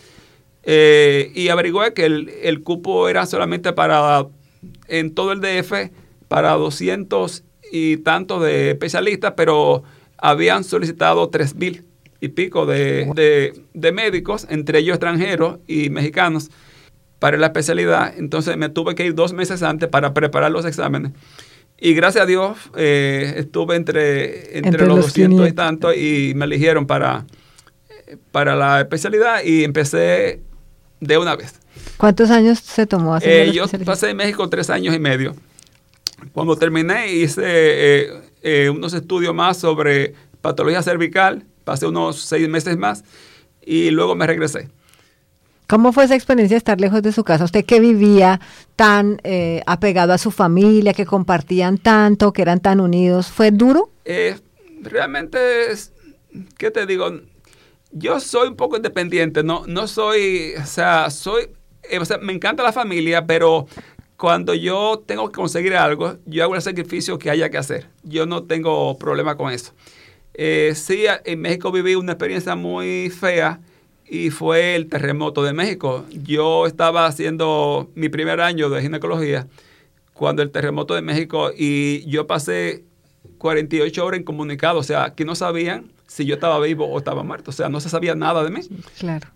[0.63, 4.25] Eh, y averigué que el, el cupo era solamente para,
[4.87, 5.91] en todo el DF,
[6.27, 9.83] para 200 y tantos de especialistas, pero
[10.17, 11.85] habían solicitado tres mil
[12.21, 13.53] y pico de,
[13.93, 16.49] médicos, entre ellos extranjeros y mexicanos,
[17.19, 18.13] para la especialidad.
[18.17, 21.13] Entonces me tuve que ir dos meses antes para preparar los exámenes.
[21.81, 26.85] Y gracias a Dios eh, estuve entre, entre, los, 200 y tanto y me eligieron
[26.85, 27.25] para,
[28.31, 30.41] para la especialidad y empecé
[30.99, 31.59] de una vez.
[31.97, 35.35] ¿Cuántos años se tomó hacer eh, Yo pasé en México tres años y medio.
[36.33, 42.77] Cuando terminé hice eh, eh, unos estudios más sobre patología cervical, pasé unos seis meses
[42.77, 43.03] más
[43.61, 44.69] y luego me regresé.
[45.69, 47.43] ¿Cómo fue esa experiencia de estar lejos de su casa?
[47.43, 48.41] Usted que vivía
[48.75, 53.91] tan eh, apegado a su familia, que compartían tanto, que eran tan unidos, ¿fue duro?
[54.03, 54.35] Eh,
[54.81, 55.37] realmente,
[56.57, 57.11] ¿qué te digo?
[57.91, 61.49] Yo soy un poco independiente, no, no soy, o sea, soy,
[62.01, 63.67] o sea, me encanta la familia, pero
[64.17, 67.89] cuando yo tengo que conseguir algo, yo hago el sacrificio que haya que hacer.
[68.01, 69.73] Yo no tengo problema con eso.
[70.33, 73.59] Eh, sí, en México viví una experiencia muy fea
[74.09, 76.05] y fue el terremoto de México.
[76.11, 79.47] Yo estaba haciendo mi primer año de ginecología
[80.13, 82.83] cuando el terremoto de México y yo pasé
[83.37, 87.51] 48 horas incomunicado, o sea, que no sabían si yo estaba vivo o estaba muerto,
[87.51, 88.61] o sea, no se sabía nada de mí.
[88.97, 89.29] Claro.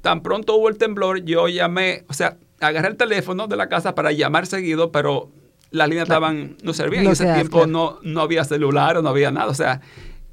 [0.00, 3.94] Tan pronto hubo el temblor, yo llamé, o sea, agarré el teléfono de la casa
[3.94, 5.30] para llamar seguido, pero
[5.70, 7.04] las líneas estaban, no servían.
[7.04, 9.48] en ese tiempo no, no había celular o no había nada.
[9.48, 9.80] O sea,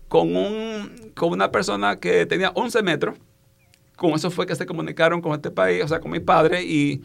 [0.07, 3.17] con, un, con una persona que tenía 11 metros,
[3.97, 7.01] con eso fue que se comunicaron con este país, o sea, con mi padre, y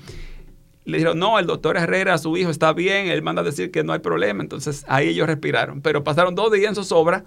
[0.85, 3.83] le dijeron, no, el doctor Herrera, su hijo está bien, él manda a decir que
[3.83, 4.43] no hay problema.
[4.43, 5.81] Entonces ahí ellos respiraron.
[5.81, 7.25] Pero pasaron dos días en sus obras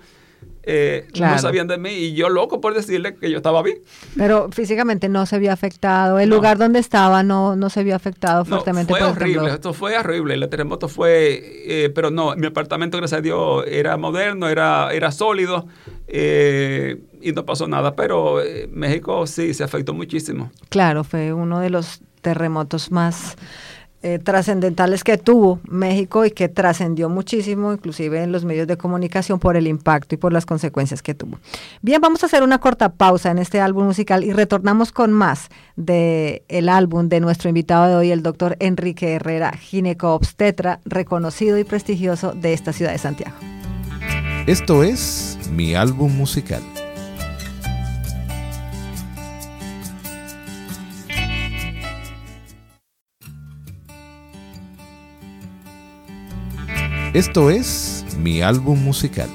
[0.67, 3.77] eh, no sabían de mí y yo loco por decirle que yo estaba bien.
[4.17, 8.45] Pero físicamente no se había afectado, el lugar donde estaba no, no se había afectado
[8.45, 8.91] fuertemente.
[8.91, 13.21] fue horrible, esto fue horrible, el terremoto fue, eh, pero no, mi apartamento gracias a
[13.21, 15.67] Dios era moderno, era, era sólido
[16.08, 18.39] eh, y no pasó nada, pero
[18.71, 20.52] México sí se afectó muchísimo.
[20.69, 23.35] Claro, fue uno de los terremotos más
[24.08, 29.39] eh, trascendentales que tuvo México y que trascendió muchísimo, inclusive en los medios de comunicación,
[29.39, 31.39] por el impacto y por las consecuencias que tuvo.
[31.81, 35.49] Bien, vamos a hacer una corta pausa en este álbum musical y retornamos con más
[35.75, 41.63] del el álbum de nuestro invitado de hoy, el doctor Enrique Herrera, gineco-obstetra, reconocido y
[41.63, 43.35] prestigioso de esta ciudad de Santiago.
[44.45, 46.62] Esto es mi álbum musical.
[57.15, 59.29] Esto es mi álbum musical.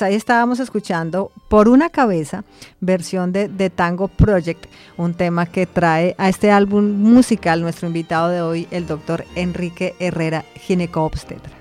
[0.00, 2.42] Pues ahí estábamos escuchando por una cabeza,
[2.80, 4.64] versión de, de Tango Project,
[4.96, 9.94] un tema que trae a este álbum musical nuestro invitado de hoy, el doctor Enrique
[9.98, 11.52] Herrera, gineco-obstetra.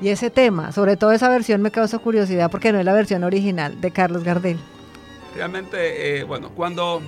[0.00, 3.22] Y ese tema, sobre todo esa versión, me causa curiosidad porque no es la versión
[3.24, 4.58] original de Carlos Gardel.
[5.34, 7.02] Realmente, eh, bueno, cuando,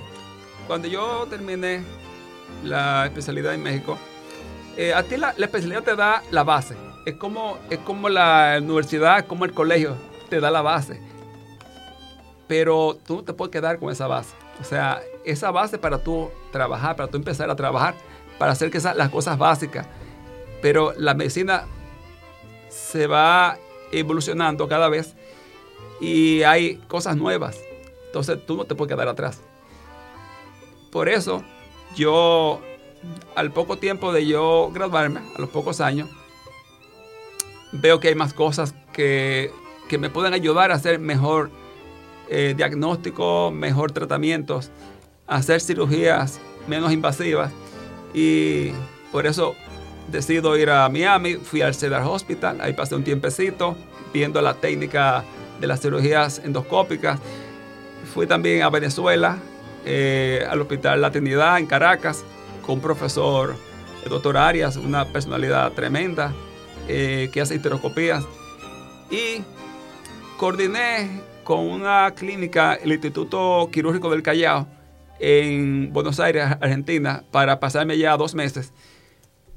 [0.67, 1.81] cuando yo terminé
[2.63, 3.97] la especialidad en México,
[4.77, 6.75] eh, a ti la, la especialidad te da la base.
[7.07, 9.95] Es como, es como la universidad, como el colegio,
[10.31, 10.99] te da la base.
[12.47, 14.33] Pero tú no te puedes quedar con esa base.
[14.59, 17.95] O sea, esa base para tú trabajar, para tú empezar a trabajar,
[18.39, 19.87] para hacer que esas, las cosas básicas.
[20.61, 21.65] Pero la medicina
[22.69, 23.57] se va
[23.91, 25.15] evolucionando cada vez
[25.99, 27.59] y hay cosas nuevas.
[28.05, 29.41] Entonces tú no te puedes quedar atrás.
[30.91, 31.43] Por eso
[31.95, 32.61] yo,
[33.35, 36.09] al poco tiempo de yo graduarme, a los pocos años,
[37.73, 39.51] veo que hay más cosas que,
[39.91, 41.51] que me pueden ayudar a hacer mejor
[42.29, 44.71] eh, diagnóstico, mejor tratamientos,
[45.27, 47.51] hacer cirugías menos invasivas.
[48.13, 48.71] Y
[49.11, 49.53] por eso
[50.09, 53.75] decido ir a Miami, fui al Cedar Hospital, ahí pasé un tiempecito
[54.13, 55.25] viendo la técnica
[55.59, 57.19] de las cirugías endoscópicas.
[58.13, 59.39] Fui también a Venezuela,
[59.83, 62.23] eh, al Hospital La Trinidad en Caracas,
[62.65, 63.55] con un profesor,
[64.05, 66.33] el doctor Arias, una personalidad tremenda,
[66.87, 68.23] eh, que hace histeroscopías.
[69.09, 69.43] Y
[70.41, 74.67] coordiné con una clínica, el Instituto Quirúrgico del Callao,
[75.19, 78.73] en Buenos Aires, Argentina, para pasarme ya dos meses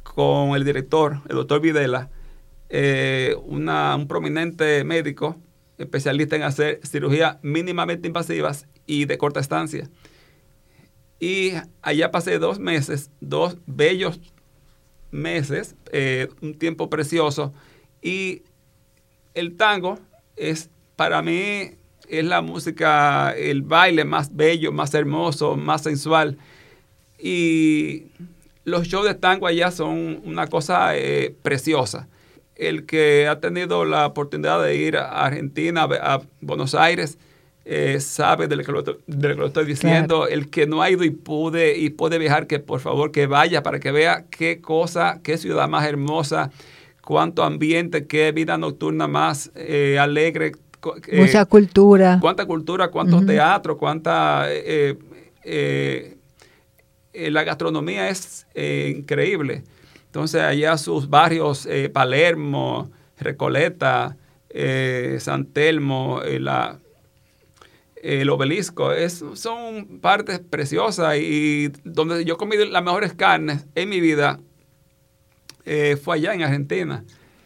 [0.03, 2.11] con el director, el doctor Videla,
[2.69, 5.39] eh, un prominente médico
[5.79, 9.89] especialista en hacer cirugías mínimamente invasivas y de corta estancia.
[11.19, 14.21] Y allá pasé dos meses, dos bellos
[15.11, 17.55] meses, eh, un tiempo precioso.
[18.03, 18.43] Y
[19.33, 19.99] el tango
[20.37, 21.71] es para mí
[22.09, 26.39] es la música, el baile más bello, más hermoso, más sensual.
[27.19, 28.05] Y
[28.65, 32.09] los shows de tango allá son una cosa eh, preciosa.
[32.57, 37.19] El que ha tenido la oportunidad de ir a Argentina, a Buenos Aires,
[37.67, 40.21] eh, sabe de lo, que lo, de lo que lo estoy diciendo.
[40.21, 40.29] Claro.
[40.29, 43.63] El que no ha ido y pude y puede viajar, que por favor que vaya
[43.63, 46.51] para que vea qué cosa, qué ciudad más hermosa,
[47.03, 50.53] cuánto ambiente, qué vida nocturna más eh, alegre.
[51.09, 52.19] Eh, Mucha cultura.
[52.21, 53.27] cuánta cultura, cuántos Ujú.
[53.27, 54.45] teatros, cuánta...
[54.49, 54.97] eh,
[55.45, 56.17] eh,
[57.13, 59.63] la gastronomía es increíble.
[60.07, 64.17] Entonces allá sus barrios, Palermo, Recoleta,
[65.19, 66.79] San Telmo, la-
[68.03, 74.01] el obelisco, es, son partes preciosas y donde yo comí las mejores carnes en mi
[74.01, 74.41] vida
[76.03, 77.05] fue allá en Argentina,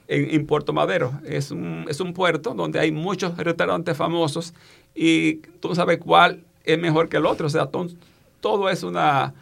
[0.09, 1.13] en, Puerto Madero.
[1.25, 4.55] Es un, es un puerto donde hay muchos restaurantes famosos
[4.95, 7.47] y tú sabes cuál es mejor que el otro.
[7.47, 7.89] O sea, to-
[8.41, 9.35] todo es una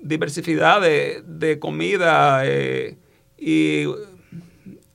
[0.00, 2.96] diversidad de, de comida eh,
[3.38, 3.84] y,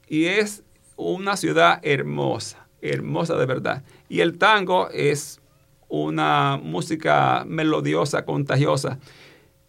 [0.08, 0.64] y es
[0.96, 3.84] una ciudad hermosa, hermosa de verdad.
[4.10, 5.40] Y el tango es
[5.88, 9.00] una música melodiosa, contagiosa.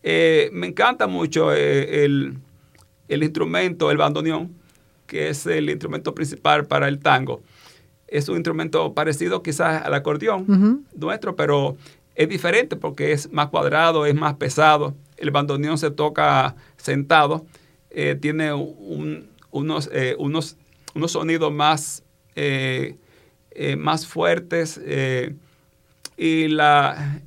[0.02, 2.38] Eh, me encanta mucho eh, el,
[3.08, 4.54] el instrumento, el bandoneón,
[5.06, 7.42] que es el instrumento principal para el tango.
[8.08, 10.44] Es un instrumento parecido quizás al acordeón
[10.94, 11.76] nuestro, pero
[12.14, 14.94] es diferente porque es más cuadrado, es más pesado.
[15.16, 17.44] El bandoneón se toca sentado,
[17.90, 20.56] eh, tiene un- unos, eh, unos,
[20.94, 22.02] unos sonidos más,
[22.36, 22.96] eh,
[23.78, 24.80] más fuertes
[26.16, 27.20] y, la,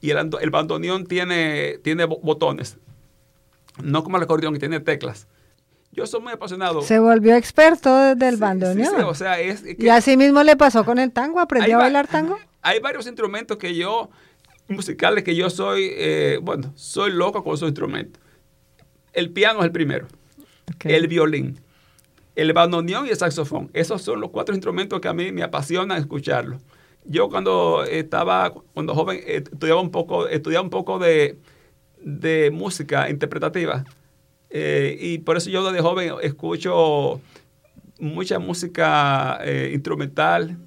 [0.00, 2.76] y el, el bandoneón tiene, tiene bo- botones,
[3.82, 5.26] no como el acordeón que tiene teclas.
[5.92, 6.80] Yo soy muy apasionado.
[6.82, 8.88] Se volvió experto de- del Sí, bandoneón.
[8.88, 11.76] sí, sí, o sea, es que- y así mismo le pasó con el tango, aprendió
[11.76, 12.38] a bailar tango.
[12.62, 14.08] Hay varios instrumentos que yo,
[14.68, 18.22] musicales que yo soy, eh, bueno, soy loco con esos instrumentos.
[19.12, 20.06] El piano es el primero,
[20.84, 21.60] el violín,
[22.36, 23.68] el bandoneón y el saxofón.
[23.74, 26.62] Esos son los cuatro instrumentos que a mí me apasiona escucharlos.
[27.04, 31.36] Yo cuando estaba, cuando joven, eh, estudiaba un poco, estudiaba un poco de,
[32.00, 33.84] de música interpretativa.
[34.54, 37.20] Eh, y por eso yo desde joven escucho
[37.98, 40.58] mucha música eh, instrumental.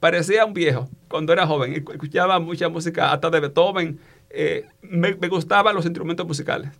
[0.00, 1.74] Parecía un viejo cuando era joven.
[1.74, 3.98] Escu- Escuchaba mucha música hasta de Beethoven.
[4.30, 6.70] Eh, me, me gustaban los instrumentos musicales.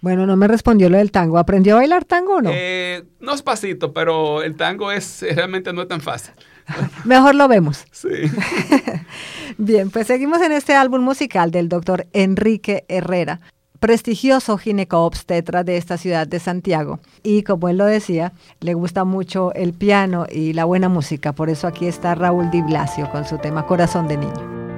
[0.00, 1.38] Bueno, no me respondió lo del tango.
[1.38, 2.50] ¿Aprendió a bailar tango o no?
[2.52, 6.34] Eh, no es pasito, pero el tango es realmente no es tan fácil.
[7.04, 7.84] Mejor lo vemos.
[7.92, 8.08] Sí.
[9.58, 13.40] Bien, pues seguimos en este álbum musical del doctor Enrique Herrera.
[13.82, 17.00] Prestigioso gineco-obstetra de esta ciudad de Santiago.
[17.24, 21.32] Y como él lo decía, le gusta mucho el piano y la buena música.
[21.32, 24.71] Por eso aquí está Raúl Di Blasio con su tema Corazón de Niño.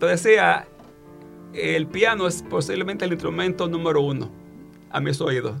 [0.00, 0.66] Te decía,
[1.52, 4.30] el piano es posiblemente el instrumento número uno
[4.90, 5.56] a mis oídos.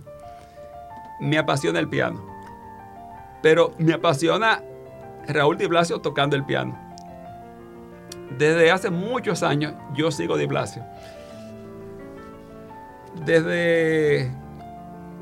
[1.20, 2.26] Me apasiona el piano.
[3.42, 4.62] Pero me apasiona
[5.28, 6.76] Raúl Di Blasio tocando el piano.
[8.38, 10.84] Desde hace muchos años yo sigo Di Blasio.
[13.24, 14.30] Desde,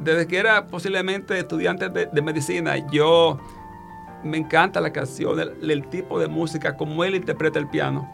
[0.03, 3.41] desde que era posiblemente estudiante de, medicina, yo
[4.23, 8.09] me encanta la canción, el, el tipo de música, como él interpreta el piano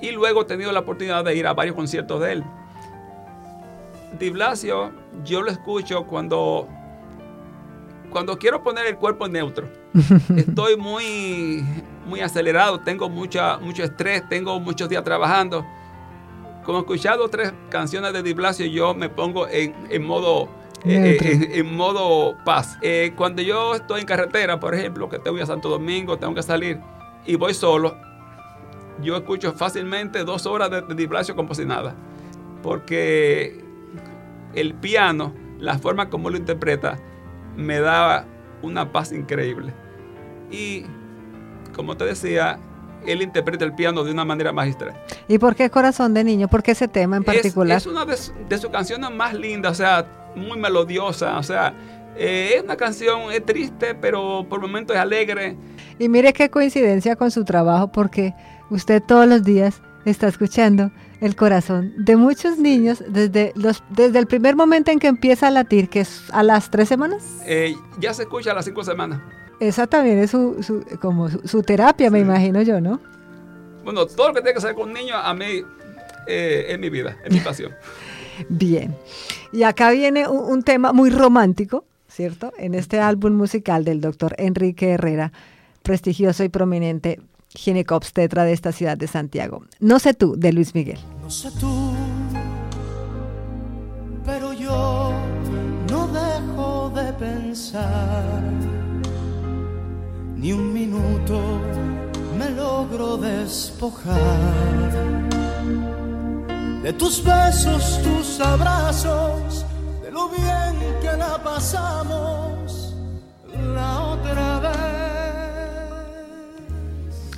[0.00, 2.44] y luego he tenido la oportunidad de ir a varios conciertos de él.
[4.18, 4.92] Di Blasio,
[5.24, 6.66] yo lo escucho cuando,
[8.10, 9.68] cuando quiero poner el cuerpo en neutro.
[10.36, 11.64] Estoy muy,
[12.06, 15.64] muy acelerado, tengo mucha, mucho estrés, tengo muchos días trabajando.
[16.64, 20.48] Como he escuchado tres canciones de Di Blasio, yo me pongo en, modo
[20.84, 22.78] eh, eh, en, modo paz.
[22.82, 26.42] Eh, cuando yo estoy en carretera, por ejemplo, que tengo a Santo Domingo, tengo que
[26.42, 26.78] salir
[27.26, 27.96] y voy solo,
[29.02, 31.94] yo escucho fácilmente dos horas de, de Blasio como si nada.
[32.62, 33.64] Porque
[34.54, 36.98] el piano, la forma como lo interpreta,
[37.56, 38.26] me da
[38.62, 39.72] una paz increíble.
[40.50, 40.84] Y
[41.74, 42.58] como te decía,
[43.06, 44.94] él interpreta el piano de una manera magistral.
[45.28, 46.48] ¿Y por qué Corazón de Niño?
[46.48, 47.78] ¿Por qué ese tema en particular?
[47.78, 51.74] Es, una de, sus canciones más lindas, o sea, muy melodiosa, o sea,
[52.16, 55.56] eh, es una canción, es triste, pero por momentos es alegre.
[55.98, 58.34] Y mire qué coincidencia con su trabajo, porque
[58.70, 60.90] Usted todos los días está escuchando
[61.20, 65.50] el corazón de muchos niños desde, los, desde el primer momento en que empieza a
[65.50, 67.38] latir, que es a las tres semanas.
[67.46, 69.20] Eh, ya se escucha a las cinco semanas.
[69.58, 73.00] Esa también es su, como su, terapia, me imagino yo, ¿no?
[73.84, 75.64] Bueno, todo lo que tiene que hacer con niños a mí
[76.26, 77.72] eh, es mi vida, es mi pasión.
[78.48, 78.94] Bien.
[79.50, 82.52] Y acá viene un, un tema muy romántico, ¿cierto?
[82.58, 85.32] En este álbum musical del doctor Enrique Herrera,
[85.88, 87.18] prestigioso y prominente
[87.48, 89.62] ginecobstetra de esta ciudad de Santiago.
[89.80, 90.98] No sé tú, de Luis Miguel.
[91.22, 91.94] No sé tú,
[94.22, 95.14] pero yo
[95.90, 98.42] no dejo de pensar.
[100.36, 101.40] Ni un minuto
[102.38, 104.18] me logro despojar
[106.82, 109.64] de tus besos, tus abrazos,
[110.02, 112.94] de lo bien que la pasamos
[113.74, 114.87] la otra vez.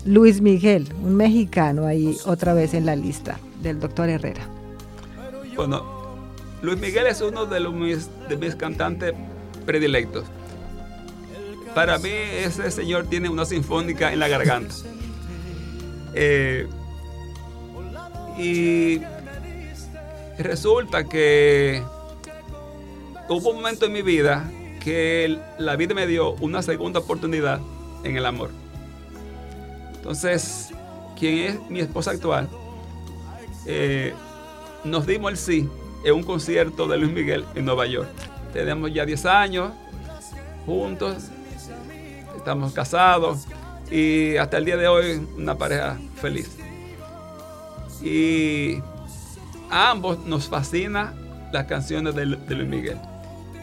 [0.04, 4.46] Luis Miguel, un mexicano ahí otra vez en la lista del doctor Herrera.
[5.54, 5.84] Bueno,
[6.62, 9.12] Luis Miguel es uno de, los mis, de mis cantantes
[9.66, 10.24] predilectos.
[11.74, 14.74] Para mí ese señor tiene una sinfónica en la garganta.
[16.14, 16.66] Eh,
[18.38, 19.00] y
[20.38, 21.82] resulta que
[23.28, 24.50] hubo un momento en mi vida
[24.82, 27.60] que la vida me dio una segunda oportunidad
[28.02, 28.50] en el amor.
[30.10, 30.70] Entonces,
[31.16, 32.48] quien es mi esposa actual,
[33.64, 34.12] eh,
[34.82, 35.68] nos dimos el sí
[36.04, 38.08] en un concierto de Luis Miguel en Nueva York.
[38.52, 39.70] Tenemos ya 10 años
[40.66, 41.28] juntos,
[42.36, 43.46] estamos casados
[43.88, 46.58] y hasta el día de hoy una pareja feliz.
[48.02, 48.82] Y
[49.70, 51.14] a ambos nos fascina
[51.52, 52.98] las canciones de, de Luis Miguel.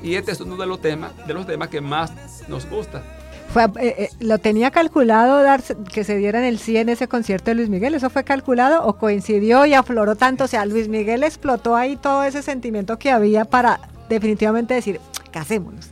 [0.02, 2.14] Y este es uno de los temas, de los temas que más
[2.48, 3.04] nos gusta
[3.48, 7.52] fue, eh, eh, ¿Lo tenía calculado dar, que se dieran el sí en ese concierto
[7.52, 7.96] de Luis Miguel?
[7.96, 10.44] ¿Eso fue calculado o coincidió y afloró tanto?
[10.44, 13.80] O sea, Luis Miguel explotó ahí todo ese sentimiento que había para
[14.10, 15.00] definitivamente decir,
[15.32, 15.90] casémonos.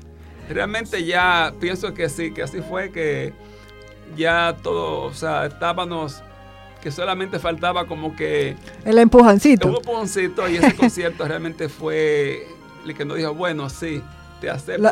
[0.49, 3.33] Realmente ya pienso que sí, que así fue, que
[4.15, 6.21] ya todo, o sea, estábamos,
[6.81, 8.55] que solamente faltaba como que...
[8.83, 9.69] El empujoncito.
[9.69, 12.47] El empujoncito y ese concierto realmente fue
[12.85, 14.03] el que nos dijo, bueno, sí,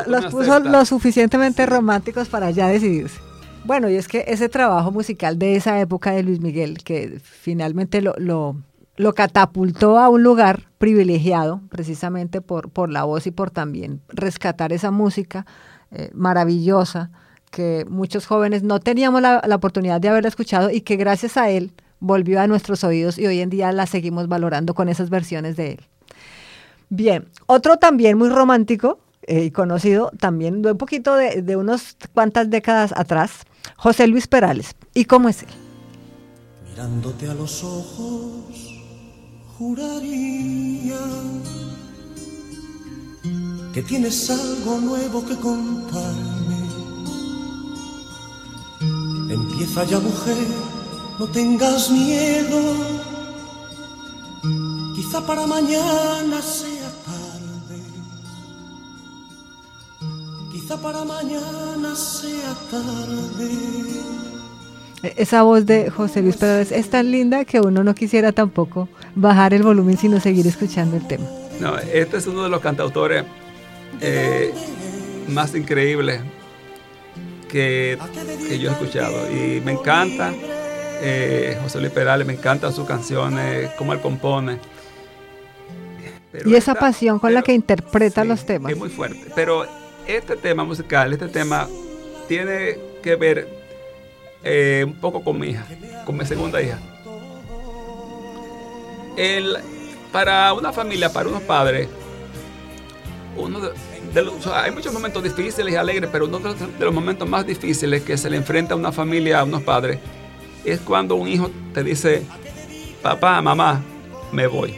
[0.06, 3.20] los puso lo suficientemente románticos para ya decidirse.
[3.64, 8.02] Bueno, y es que ese trabajo musical de esa época de Luis Miguel, que finalmente
[8.02, 14.02] lo, lo, catapultó a un lugar privilegiado, precisamente por, por la voz y por también
[14.08, 15.46] rescatar esa música
[15.90, 17.10] eh, maravillosa
[17.50, 21.48] que muchos jóvenes no teníamos la, la oportunidad de haberla escuchado y que gracias a
[21.48, 25.56] él volvió a nuestros oídos y hoy en día la seguimos valorando con esas versiones
[25.56, 25.80] de él.
[26.90, 32.50] Bien, otro también muy romántico y conocido también de un poquito de, de unas cuantas
[32.50, 33.44] décadas atrás,
[33.76, 34.74] José Luis Perales.
[34.94, 35.48] ¿Y cómo es él?
[36.64, 38.82] Mi Mirándote a los ojos,
[39.58, 40.98] juraría
[43.72, 46.54] que tienes algo nuevo que contarme.
[49.30, 50.46] Empieza ya mujer,
[51.18, 52.60] no tengas miedo.
[54.94, 56.73] Quizá para mañana sea
[60.84, 63.50] para mañana sea tarde.
[65.02, 68.88] E-, Esa voz de José Luis Pérez es tan linda que uno no quisiera tampoco
[69.14, 71.24] bajar el volumen sino seguir escuchando el tema.
[71.58, 73.24] No, este es uno de los cantautores
[74.00, 74.52] eh,
[75.28, 76.20] más increíbles
[77.48, 77.96] que,
[78.48, 79.16] que yo he escuchado.
[79.32, 80.32] Y me encanta
[81.00, 84.58] eh, José Luis Perales, me encantan sus canciones, cómo él compone.
[86.32, 88.72] Pero y esa esta- pasión con la que interpreta sí, los temas.
[88.72, 89.30] Es muy fuerte.
[89.36, 89.64] Pero
[90.06, 91.68] este tema musical, este tema
[92.28, 93.48] tiene que ver
[94.42, 95.66] eh, un poco con mi hija,
[96.04, 96.78] con mi segunda hija.
[99.16, 99.56] El,
[100.12, 101.88] para una familia, para unos padres,
[103.36, 103.60] uno
[104.52, 108.30] hay muchos momentos difíciles y alegres, pero uno de los momentos más difíciles que se
[108.30, 109.98] le enfrenta a una familia, a unos padres,
[110.64, 112.22] es cuando un hijo te dice,
[113.02, 113.82] papá, mamá,
[114.30, 114.76] me voy.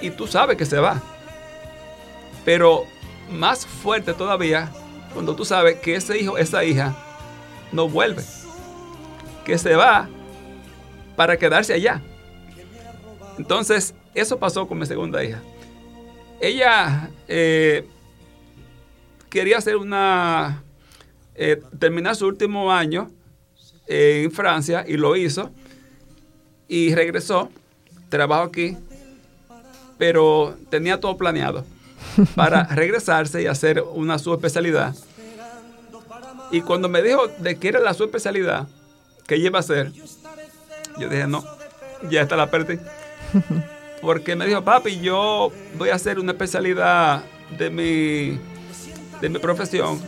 [0.00, 1.00] Y tú sabes que se va.
[2.44, 2.86] Pero
[3.30, 4.70] más fuerte todavía,
[5.12, 6.96] cuando tú sabes que ese hijo, esa hija,
[7.72, 8.22] no vuelve.
[9.44, 10.08] Que se va
[11.16, 12.02] para quedarse allá.
[13.38, 15.40] Entonces, eso pasó con mi segunda hija.
[16.40, 17.86] Ella eh,
[19.28, 20.62] quería hacer una.
[21.34, 23.10] eh, terminar su último año
[23.86, 25.50] eh, en Francia y lo hizo.
[26.68, 27.50] Y regresó.
[28.08, 28.76] Trabajo aquí.
[29.98, 31.64] Pero tenía todo planeado
[32.34, 34.94] para regresarse y hacer una subespecialidad.
[36.50, 38.66] Y cuando me dijo de qué era la subespecialidad
[39.26, 39.92] que ella iba a hacer,
[40.98, 41.44] yo dije, no,
[42.10, 42.78] ya está la perdí.
[44.02, 47.22] Porque me dijo, papi, yo voy a hacer una especialidad
[47.56, 48.40] de mi,
[49.20, 50.00] de mi profesión.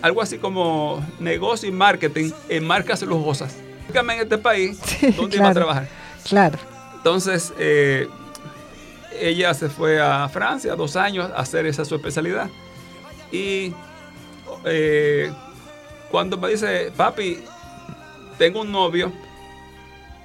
[0.00, 3.54] Algo así como negocio y marketing en marcas lujosas.
[3.88, 4.78] Dígame en este país,
[5.16, 5.88] ¿dónde iba a trabajar?
[6.24, 6.58] Claro.
[6.96, 8.08] Entonces, eh,
[9.20, 12.48] ella se fue a Francia dos años a hacer esa su especialidad.
[13.32, 13.72] Y
[14.64, 15.30] eh,
[16.10, 17.38] cuando me dice, papi,
[18.38, 19.12] tengo un novio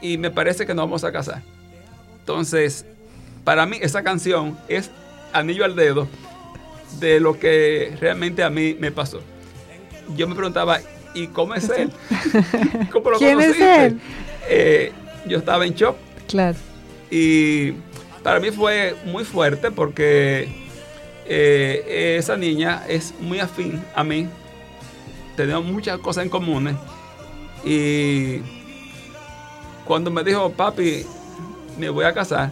[0.02, 1.42] y me parece que nos vamos a casar.
[2.20, 2.86] Entonces,
[3.44, 4.90] para mí esa canción es
[5.34, 6.08] anillo al dedo
[7.00, 9.20] de lo que realmente a mí me pasó.
[10.16, 10.80] Yo me preguntaba,
[11.14, 11.92] ¿y cómo es él?
[12.92, 13.86] ¿Cómo lo ¿Quién es conociste?
[13.86, 14.00] él?
[14.50, 14.92] Eh,
[15.26, 15.96] yo estaba en shock
[16.28, 16.58] Claro.
[17.10, 17.74] y
[18.24, 20.48] para mí fue muy fuerte porque
[21.26, 24.28] eh, esa niña es muy afín a mí.
[25.36, 26.76] Tenemos muchas cosas en comunes.
[27.66, 28.40] Y
[29.86, 31.06] cuando me dijo, papi,
[31.78, 32.52] me voy a casar,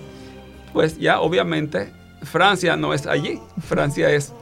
[0.74, 1.92] pues ya obviamente
[2.24, 3.40] Francia no es allí.
[3.66, 4.34] Francia es,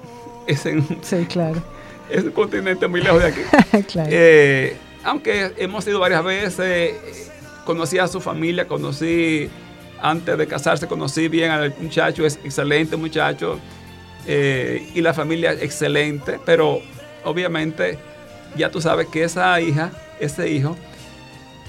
[0.48, 1.62] es, en, Sí, claro.
[2.10, 3.84] es un continente muy lejos de aquí.
[3.92, 4.10] claro.
[4.12, 7.32] Eh, aunque hemos ido varias veces,
[7.66, 9.50] conocí a su familia, conocí,
[10.02, 13.60] antes de casarse, conocí bien al muchacho, es excelente muchacho,
[14.28, 16.80] eh, y la familia excelente, pero
[17.24, 17.98] obviamente
[18.56, 20.76] ya tú sabes que esa hija, ese hijo,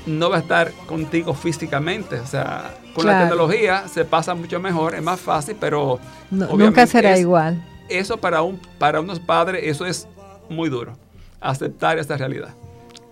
[0.06, 4.94] no va a estar contigo físicamente, o sea, con la tecnología se pasa mucho mejor,
[4.94, 6.00] es más fácil, pero
[6.30, 7.62] No- nunca será es- igual.
[7.88, 10.08] eso para, un, para unos padres, eso es
[10.48, 10.96] muy duro,
[11.40, 12.54] aceptar esta realidad.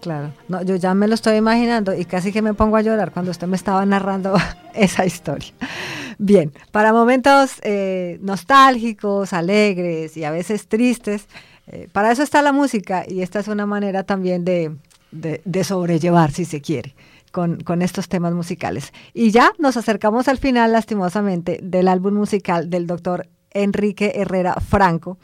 [0.01, 0.33] Claro.
[0.49, 3.31] No, yo ya me lo estoy imaginando y casi que me pongo a llorar cuando
[3.33, 4.35] usted me estaba narrando
[4.75, 5.53] esa historia.
[6.19, 11.27] Bien, para momentos eh, nostálgicos, alegres y a veces tristes,
[11.67, 14.77] eh, para eso está la música y esta es una manera también de,
[15.11, 16.95] de- de sobrellevar, si se quiere,
[17.33, 18.93] con, con estos temas musicales.
[19.15, 25.19] Y ya nos acercamos al final, lastimosamente, del álbum musical del doctor Enrique Herrera Franco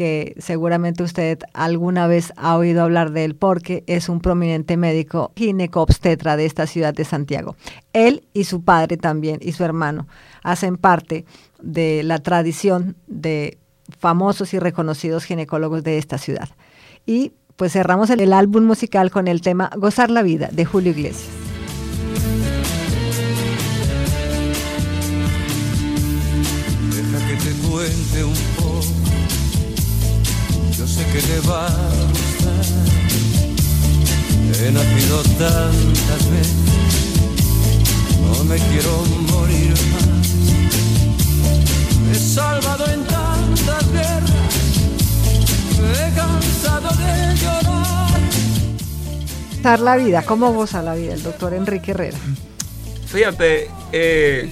[0.00, 5.30] que seguramente usted alguna vez ha oído hablar de él porque es un prominente médico
[5.36, 7.54] ginecobstetra de esta ciudad de Santiago.
[7.92, 10.08] Él y su padre también y su hermano
[10.42, 11.26] hacen parte
[11.60, 13.58] de la tradición de
[13.98, 16.48] famosos y reconocidos ginecólogos de esta ciudad.
[17.04, 21.28] Y pues cerramos el, álbum musical con el tema Gozar la vida de Julio Iglesias.
[26.88, 28.59] Deja que te cuente un
[30.90, 31.70] sé que te va a
[32.10, 32.64] gustar.
[34.60, 36.54] He nacido tantas veces.
[38.26, 38.92] No me quiero
[39.32, 40.28] morir más.
[42.10, 44.64] He salvado en tantas guerras.
[45.80, 48.20] Me he cansado de llorar.
[49.56, 52.18] Gozar la vida, ¿cómo goza la vida el doctor Enrique Herrera?
[53.06, 54.50] Fíjate, eh,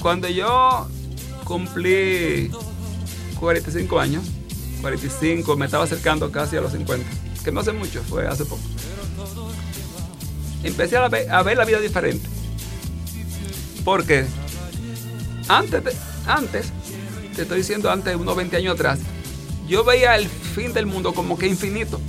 [0.00, 0.88] cuando yo
[1.44, 2.50] cumplí
[3.38, 4.24] 45 años,
[4.80, 7.06] 45, me estaba acercando casi a los 50,
[7.44, 8.62] que no hace mucho, fue hace poco.
[10.62, 12.28] Empecé a ver, a ver la vida diferente.
[13.84, 14.26] Porque
[15.48, 16.66] antes, de- antes,
[17.34, 18.98] te estoy diciendo antes, unos 20 años atrás,
[19.66, 22.00] yo veía el fin del mundo como que infinito.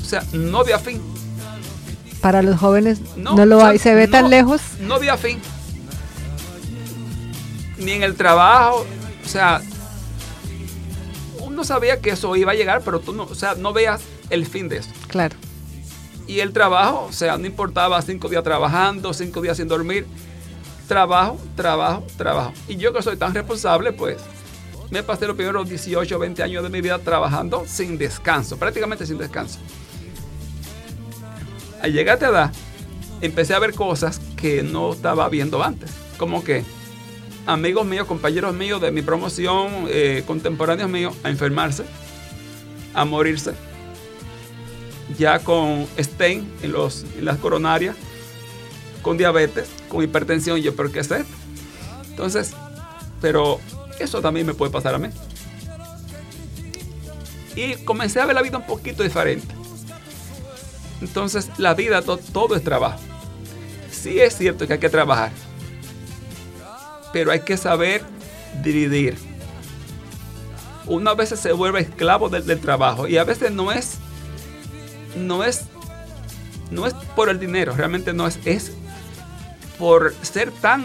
[0.00, 1.02] O sea, no había fin.
[2.22, 4.60] Para los jóvenes no, No, lo hay, se ve tan lejos.
[4.80, 5.38] No había fin.
[7.78, 8.86] Ni en el trabajo.
[9.24, 9.60] O sea,
[11.58, 14.46] uno sabía que eso iba a llegar, pero tú no, o sea, no veas el
[14.46, 14.90] fin de eso.
[15.08, 15.34] Claro.
[16.28, 20.06] Y el trabajo, o sea, no importaba cinco días trabajando, cinco días sin dormir.
[20.86, 22.52] Trabajo, trabajo, trabajo.
[22.68, 24.18] Y yo que soy tan responsable, pues
[24.90, 29.18] me pasé los primeros 18, 20 años de mi vida trabajando sin descanso, prácticamente sin
[29.18, 29.58] descanso.
[31.82, 32.52] Al llegar a esta edad,
[33.20, 35.90] empecé a ver cosas que no estaba viendo antes.
[36.18, 36.64] Como que
[37.48, 41.84] amigos míos, compañeros míos de mi promoción, eh, contemporáneos míos, a enfermarse,
[42.94, 43.52] a morirse,
[45.18, 47.96] ya con stain en, los, en las coronarias,
[49.02, 50.60] con diabetes, con hipertensión.
[50.60, 51.24] Yo, ¿pero qué es esto?
[52.10, 52.52] Entonces,
[53.22, 53.60] pero
[53.98, 55.08] eso también me puede pasar a mí.
[57.56, 59.54] Y comencé a ver la vida un poquito diferente.
[61.00, 63.00] Entonces, la vida, to- todo es trabajo.
[63.90, 65.32] Sí es cierto que hay que trabajar,
[67.12, 68.02] pero hay que saber
[68.62, 69.16] dividir.
[70.86, 73.94] Uno a veces se vuelve esclavo del, del trabajo y a veces no es,
[75.16, 75.64] no es,
[76.70, 78.72] no es por el dinero, realmente no es, es
[79.78, 80.84] por ser tan,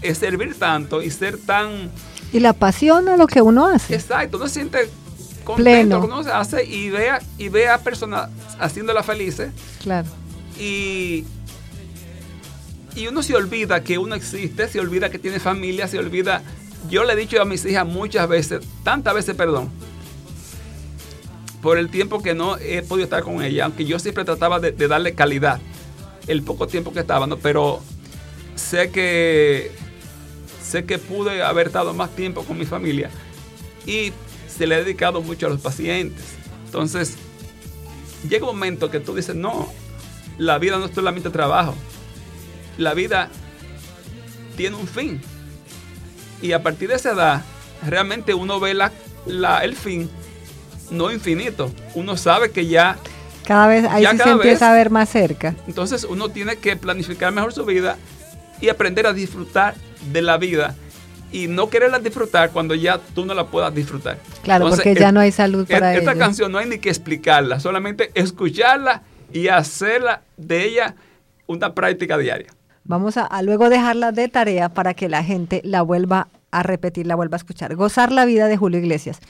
[0.00, 1.90] es servir tanto y ser tan
[2.32, 3.94] Y la pasión a lo que uno hace.
[3.96, 4.88] Exacto, uno se siente
[5.44, 6.00] contento Pleno.
[6.00, 9.50] que uno se hace y vea, y ve a personas haciéndola felices
[9.82, 10.08] Claro.
[10.58, 11.24] y,
[12.94, 16.42] y uno se olvida que uno existe, se olvida que tiene familia, se olvida.
[16.88, 19.70] Yo le he dicho a mis hijas muchas veces, tantas veces, perdón,
[21.62, 24.72] por el tiempo que no he podido estar con ella, aunque yo siempre trataba de,
[24.72, 25.60] darle calidad,
[26.26, 27.38] el poco tiempo que estaba, ¿no?
[27.38, 27.80] pero
[28.54, 29.72] sé que
[30.62, 33.10] sé que pude haber estado más tiempo con mi familia
[33.86, 34.12] y
[34.48, 36.24] se le he dedicado mucho a los pacientes.
[36.66, 37.16] Entonces,
[38.28, 39.72] llega un momento que tú dices, no,
[40.38, 41.74] la vida no es solamente trabajo,
[42.78, 43.28] la vida
[44.56, 45.20] tiene un fin.
[46.42, 47.42] Y a partir de esa edad,
[47.86, 48.92] realmente uno ve la,
[49.26, 50.10] la- el fin,
[50.90, 51.72] no infinito.
[51.94, 52.96] Uno sabe que ya,
[53.46, 55.54] Cada vez ahí Ya sí se empieza a ver más cerca.
[55.66, 57.96] entonces uno tiene que planificar mejor su vida
[58.60, 59.74] y aprender a disfrutar
[60.12, 60.74] de la vida
[61.32, 64.18] y no quererla disfrutar cuando ya tú no la puedas disfrutar.
[64.42, 66.18] Claro, Entonces, porque ya no hay salud para Esta ello.
[66.20, 69.02] canción no hay ni que explicarla, solamente escucharla
[69.32, 70.94] y hacerla de ella
[71.46, 72.48] una práctica diaria.
[72.84, 77.16] Vamos a, luego dejarla de tarea para que la gente la vuelva a repetir, la
[77.16, 77.74] vuelva a escuchar.
[77.74, 79.20] Gozar la vida de Julio Iglesias.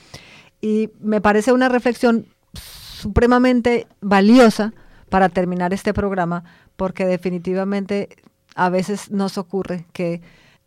[0.61, 4.73] Y me parece una reflexión supremamente valiosa
[5.09, 6.43] para terminar este programa,
[6.75, 8.09] porque definitivamente
[8.55, 10.21] a veces nos ocurre que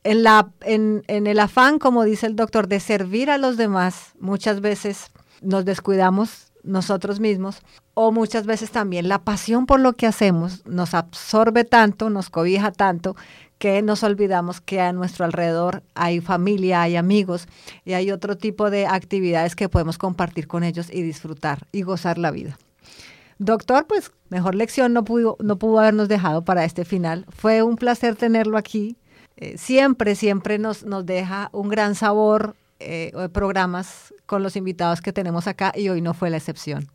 [0.04, 4.60] en, la, en el afán, como dice el doctor, de servir a los demás, muchas
[4.60, 5.10] veces
[5.42, 7.60] nos descuidamos nosotros mismos
[7.94, 12.70] o muchas veces también la pasión por lo que hacemos nos absorbe tanto, nos cobija
[12.70, 13.16] tanto
[13.58, 17.48] que nos olvidamos que a nuestro alrededor hay familia, hay amigos
[17.84, 22.18] y hay otro tipo de actividades que podemos compartir con ellos y disfrutar y gozar
[22.18, 22.56] la vida.
[23.38, 27.24] Doctor, pues mejor lección no pudo, no pudo habernos dejado para este final.
[27.28, 28.96] Fue un placer tenerlo aquí.
[29.36, 35.12] Eh, siempre, siempre nos, nos deja un gran sabor eh, programas con los invitados que
[35.12, 36.86] tenemos acá y hoy no fue la excepción.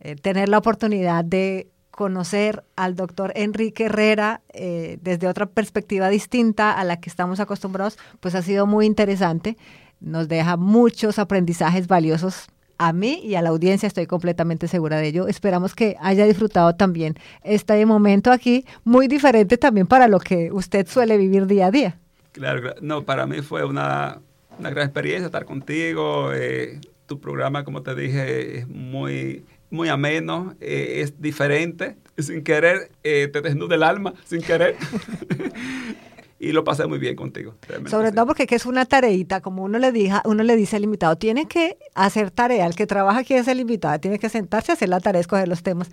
[0.00, 6.72] Eh, tener la oportunidad de conocer al doctor Enrique Herrera eh, desde otra perspectiva distinta
[6.72, 9.56] a la que estamos acostumbrados, pues ha sido muy interesante.
[9.98, 12.46] Nos deja muchos aprendizajes valiosos
[12.78, 15.26] a mí y a la audiencia, estoy completamente segura de ello.
[15.26, 20.86] Esperamos que haya disfrutado también este momento aquí, muy diferente también para lo que usted
[20.86, 21.98] suele vivir día a día.
[22.30, 22.74] Claro.
[22.80, 24.20] no, para mí fue una,
[24.58, 26.32] una gran experiencia estar contigo.
[26.32, 31.96] eh, tu programa, como te dije, es muy, muy ameno, eh, es diferente.
[32.18, 34.76] Sin querer, eh, te desnuda el alma, sin querer.
[36.38, 37.54] y lo pasé muy bien contigo.
[37.86, 38.14] Sobre sí.
[38.14, 41.16] todo porque que es una tareita, como uno le, diga, uno le dice al invitado,
[41.16, 44.74] tiene que hacer tarea, el que trabaja aquí es el invitado, tiene que sentarse a
[44.74, 45.88] hacer la tarea, escoger los temas.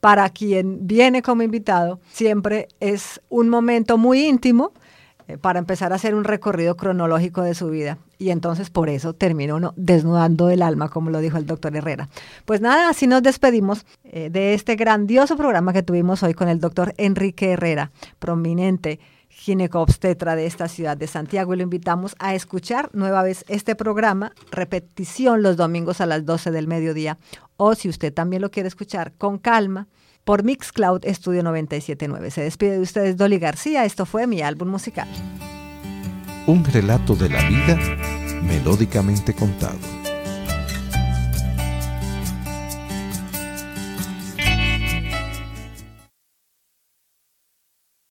[0.00, 4.72] Para quien viene como invitado, siempre es un momento muy íntimo
[5.36, 7.98] para empezar a hacer un recorrido cronológico de su vida.
[8.16, 12.08] Y entonces por eso terminó uno desnudando el alma, como lo dijo el doctor Herrera.
[12.46, 16.60] Pues nada, así nos despedimos eh, de este grandioso programa que tuvimos hoy con el
[16.60, 22.90] doctor Enrique Herrera, prominente ginecobstetra de esta ciudad de Santiago y lo invitamos a escuchar
[22.92, 27.18] nueva vez este programa, repetición los domingos a las 12 del mediodía
[27.56, 29.86] o si usted también lo quiere escuchar con calma
[30.24, 32.30] por Mixcloud Estudio 979.
[32.30, 35.08] Se despide de ustedes Dolly García, esto fue mi álbum musical.
[36.46, 37.78] Un relato de la vida
[38.42, 39.97] melódicamente contado.